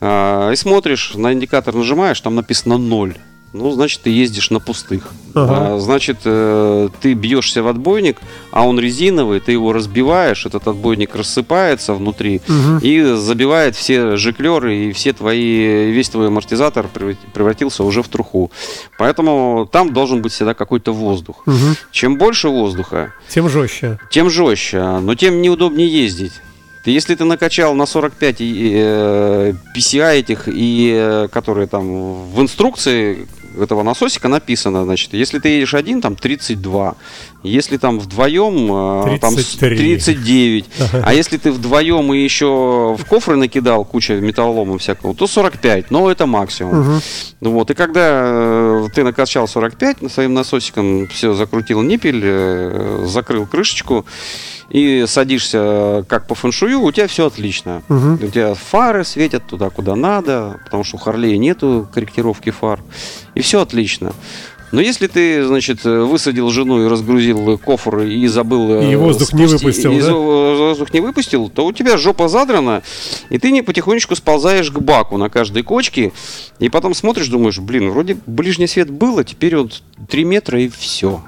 Э, 0.00 0.50
и 0.52 0.56
смотришь, 0.56 1.14
на 1.14 1.32
индикатор 1.32 1.74
нажимаешь, 1.74 2.20
там 2.20 2.34
написано 2.34 2.76
0. 2.76 3.16
Ну, 3.52 3.70
значит, 3.70 4.02
ты 4.02 4.10
ездишь 4.10 4.50
на 4.50 4.60
пустых. 4.60 5.12
Ага. 5.34 5.74
А, 5.74 5.78
значит, 5.78 6.18
э, 6.24 6.88
ты 7.00 7.14
бьешься 7.14 7.62
в 7.62 7.68
отбойник, 7.68 8.18
а 8.50 8.66
он 8.66 8.78
резиновый, 8.80 9.40
ты 9.40 9.52
его 9.52 9.72
разбиваешь, 9.72 10.46
этот 10.46 10.66
отбойник 10.66 11.14
рассыпается 11.14 11.94
внутри 11.94 12.40
угу. 12.48 12.78
и 12.82 13.14
забивает 13.16 13.76
все 13.76 14.16
жиклеры 14.16 14.76
и 14.76 14.92
все 14.92 15.12
твои, 15.12 15.90
весь 15.90 16.08
твой 16.08 16.28
амортизатор 16.28 16.88
превратился 16.88 17.84
уже 17.84 18.02
в 18.02 18.08
труху. 18.08 18.50
Поэтому 18.98 19.68
там 19.70 19.92
должен 19.92 20.22
быть 20.22 20.32
всегда 20.32 20.54
какой-то 20.54 20.92
воздух. 20.92 21.42
Угу. 21.46 21.76
Чем 21.92 22.18
больше 22.18 22.48
воздуха, 22.48 23.12
тем 23.28 23.48
жестче. 23.48 23.98
Тем 24.10 24.30
жестче, 24.30 24.82
но 25.00 25.14
тем 25.14 25.42
неудобнее 25.42 25.88
ездить. 25.88 26.32
Ты, 26.86 26.92
если 26.92 27.16
ты 27.16 27.24
накачал 27.24 27.74
на 27.74 27.84
45 27.84 28.40
и, 28.40 28.72
э, 28.76 29.54
PCI 29.74 30.20
этих, 30.20 30.46
и, 30.46 30.94
э, 30.94 31.28
которые 31.32 31.66
там 31.66 32.30
в 32.30 32.40
инструкции 32.40 33.26
этого 33.60 33.82
насосика 33.82 34.28
написано, 34.28 34.84
значит, 34.84 35.12
если 35.12 35.40
ты 35.40 35.48
едешь 35.48 35.74
один, 35.74 36.00
там 36.00 36.14
32, 36.14 36.94
если 37.46 37.76
там 37.76 37.98
вдвоем, 37.98 39.14
э, 39.14 39.18
там 39.18 39.34
33. 39.34 39.76
39, 39.76 40.64
а 41.04 41.14
если 41.14 41.36
ты 41.36 41.52
вдвоем 41.52 42.12
и 42.12 42.18
еще 42.18 42.96
в 42.98 43.04
кофры 43.06 43.36
накидал 43.36 43.84
куча 43.84 44.14
металлолома 44.14 44.78
всякого, 44.78 45.14
то 45.14 45.26
45, 45.26 45.90
но 45.90 46.10
это 46.10 46.26
максимум. 46.26 47.00
Ну 47.40 47.50
Вот, 47.50 47.70
и 47.70 47.74
когда 47.74 48.22
э, 48.24 48.88
ты 48.94 49.04
накачал 49.04 49.48
45 49.48 50.02
на 50.02 50.08
своим 50.08 50.34
насосиком, 50.34 51.06
все, 51.08 51.34
закрутил 51.34 51.82
ниппель, 51.82 52.20
э, 52.22 53.04
закрыл 53.06 53.46
крышечку, 53.46 54.04
и 54.70 55.04
садишься 55.06 56.04
как 56.08 56.26
по 56.26 56.34
фэншую, 56.34 56.80
у 56.80 56.92
тебя 56.92 57.06
все 57.06 57.26
отлично. 57.26 57.82
У 57.88 58.26
тебя 58.26 58.54
фары 58.54 59.04
светят 59.04 59.46
туда, 59.46 59.70
куда 59.70 59.94
надо, 59.94 60.58
потому 60.64 60.84
что 60.84 60.96
у 60.96 60.98
Харлея 60.98 61.36
нету 61.38 61.88
корректировки 61.92 62.50
фар. 62.50 62.80
И 63.34 63.40
все 63.40 63.60
отлично. 63.60 64.12
Но 64.72 64.80
если 64.80 65.06
ты, 65.06 65.44
значит, 65.46 65.84
высадил 65.84 66.50
жену 66.50 66.84
и 66.84 66.88
разгрузил 66.88 67.56
кофр 67.58 68.00
и 68.00 68.26
забыл... 68.26 68.80
э, 68.82 68.92
И 68.92 68.96
воздух 68.96 69.32
не 69.32 69.44
спусти- 69.44 69.52
выпустил, 69.58 69.92
и 69.92 69.98
да? 69.98 70.04
за- 70.06 70.12
воздух 70.14 70.92
не 70.92 71.00
выпустил, 71.00 71.48
то 71.48 71.64
у 71.66 71.72
тебя 71.72 71.96
жопа 71.96 72.28
задрана, 72.28 72.82
и 73.30 73.38
ты 73.38 73.52
не 73.52 73.62
потихонечку 73.62 74.16
сползаешь 74.16 74.70
к 74.70 74.78
баку 74.80 75.18
на 75.18 75.28
каждой 75.30 75.62
кочке, 75.62 76.12
и 76.58 76.68
потом 76.68 76.94
смотришь, 76.94 77.28
думаешь, 77.28 77.58
блин, 77.60 77.90
вроде 77.90 78.16
ближний 78.26 78.66
свет 78.66 78.90
было, 78.90 79.22
теперь 79.24 79.56
вот 79.56 79.82
3 80.08 80.24
метра 80.24 80.60
и 80.60 80.68
все. 80.68 81.22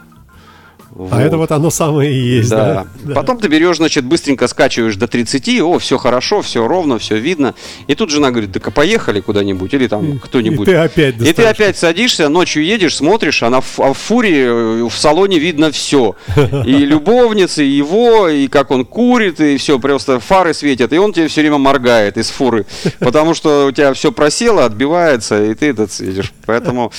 А 1.10 1.22
это 1.22 1.36
вот 1.36 1.52
оно 1.52 1.70
самое 1.70 2.12
и 2.12 2.18
есть, 2.18 2.50
да? 2.50 2.86
Да. 3.02 3.14
Потом 3.14 3.38
ты 3.38 3.48
берешь, 3.48 3.76
значит, 3.76 4.04
быстренько 4.04 4.48
скачиваешь 4.48 4.96
до 4.96 5.06
30, 5.06 5.60
о, 5.60 5.78
все 5.78 5.98
хорошо, 5.98 6.42
все 6.42 6.66
ровно, 6.66 6.98
все 6.98 7.18
видно. 7.18 7.54
И 7.86 7.94
тут 7.94 8.10
жена 8.10 8.30
говорит, 8.30 8.52
так 8.52 8.66
а 8.66 8.70
поехали 8.70 9.20
куда-нибудь, 9.20 9.72
или 9.74 9.86
там 9.86 10.18
кто-нибудь. 10.18 10.68
И 10.68 10.70
ты 10.70 10.76
опять 10.76 11.20
И 11.20 11.32
ты 11.32 11.44
опять 11.44 11.76
садишься, 11.76 12.28
ночью 12.28 12.64
едешь, 12.64 12.96
смотришь, 12.96 13.42
а, 13.42 13.50
на, 13.50 13.58
а 13.58 13.92
в 13.92 13.98
фуре 13.98 14.46
э, 14.46 14.88
в 14.88 14.92
салоне 14.92 15.38
видно 15.38 15.70
все. 15.70 16.16
И 16.64 16.72
любовницы, 16.84 17.64
и 17.64 17.68
его, 17.68 18.28
и 18.28 18.48
как 18.48 18.70
он 18.70 18.84
курит, 18.84 19.40
и 19.40 19.56
все, 19.56 19.78
просто 19.78 20.18
фары 20.20 20.54
светят, 20.54 20.92
и 20.92 20.98
он 20.98 21.12
тебе 21.12 21.28
все 21.28 21.42
время 21.42 21.58
моргает 21.58 22.16
из 22.16 22.30
фуры. 22.30 22.66
Потому 22.98 23.34
что 23.34 23.66
у 23.66 23.72
тебя 23.72 23.92
все 23.92 24.10
просело, 24.12 24.64
отбивается, 24.64 25.44
и 25.44 25.54
ты 25.54 25.66
этот 25.66 25.92
сидишь. 25.92 26.32
Поэтому 26.46 26.92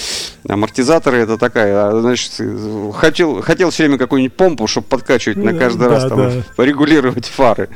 амортизаторы 0.47 1.17
это 1.17 1.37
такая, 1.37 1.89
а, 1.89 2.01
значит, 2.01 2.33
э, 2.39 2.91
хотел, 2.93 3.41
хотел 3.41 3.69
все 3.71 3.83
время 3.83 3.88
какую-нибудь 3.97 4.35
помпу, 4.35 4.67
чтобы 4.67 4.87
подкачивать 4.87 5.37
на 5.37 5.53
каждый 5.53 5.87
Да, 5.87 5.89
раз, 5.89 6.05
там, 6.07 6.17
да. 6.17 6.31
порегулировать 6.55 7.25
фары. 7.25 7.69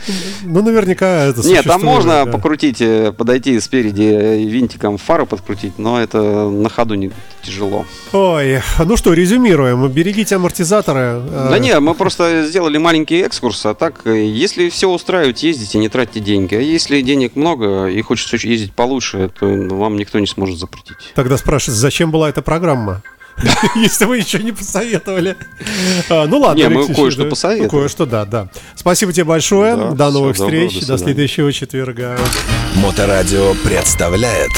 Ну, 0.43 0.61
наверняка 0.61 1.25
это 1.25 1.41
Нет, 1.47 1.65
там 1.65 1.81
можно 1.83 2.25
да. 2.25 2.31
покрутить, 2.31 2.81
э, 2.81 3.11
подойти 3.11 3.59
спереди 3.59 4.03
э, 4.03 4.43
винтиком 4.43 4.97
фары 4.97 5.25
подкрутить, 5.25 5.77
но 5.79 5.99
это 6.01 6.21
на 6.49 6.69
ходу 6.69 6.95
не 6.95 7.11
тяжело. 7.41 7.85
Ой, 8.11 8.61
ну 8.79 8.97
что, 8.97 9.13
резюмируем. 9.13 9.87
Берегите 9.89 10.35
амортизаторы. 10.35 10.99
Э, 10.99 11.47
Да 11.51 11.59
не, 11.59 11.77
мы 11.79 11.93
просто 11.95 12.45
сделали 12.47 12.77
маленький 12.77 13.21
экскурс, 13.21 13.65
а 13.65 13.73
так, 13.73 14.01
э, 14.05 14.25
если 14.25 14.69
все 14.69 14.89
устраивает, 14.89 15.39
ездите, 15.39 15.77
не 15.77 15.89
тратьте 15.89 16.19
деньги. 16.19 16.55
А 16.55 16.59
если 16.61 17.01
денег 17.01 17.35
много 17.35 17.87
и 17.87 18.01
хочется 18.01 18.37
ездить 18.47 18.73
получше, 18.73 19.29
то 19.39 19.45
вам 19.45 19.97
никто 19.97 20.19
не 20.19 20.27
сможет 20.27 20.57
запретить. 20.57 20.97
Тогда 21.15 21.37
спрашивается, 21.37 21.81
зачем 21.81 22.11
была 22.11 22.29
эта 22.29 22.41
программа? 22.41 23.01
Если 23.75 24.05
вы 24.05 24.17
еще 24.17 24.39
не 24.39 24.51
посоветовали. 24.51 25.35
А, 26.09 26.25
Ну 26.27 26.39
ладно, 26.39 26.59
Не, 26.59 26.69
мы 26.69 26.93
кое-что 26.93 27.23
да. 27.23 27.29
посоветовали. 27.29 27.69
Кое-что, 27.69 28.05
да, 28.05 28.25
да. 28.25 28.47
Спасибо 28.75 29.11
тебе 29.13 29.25
большое. 29.25 29.75
До 29.93 30.11
новых 30.11 30.35
встреч. 30.35 30.85
до 30.85 30.97
следующего 30.97 31.51
четверга. 31.51 32.17
Моторадио 32.75 33.53
представляет 33.63 34.51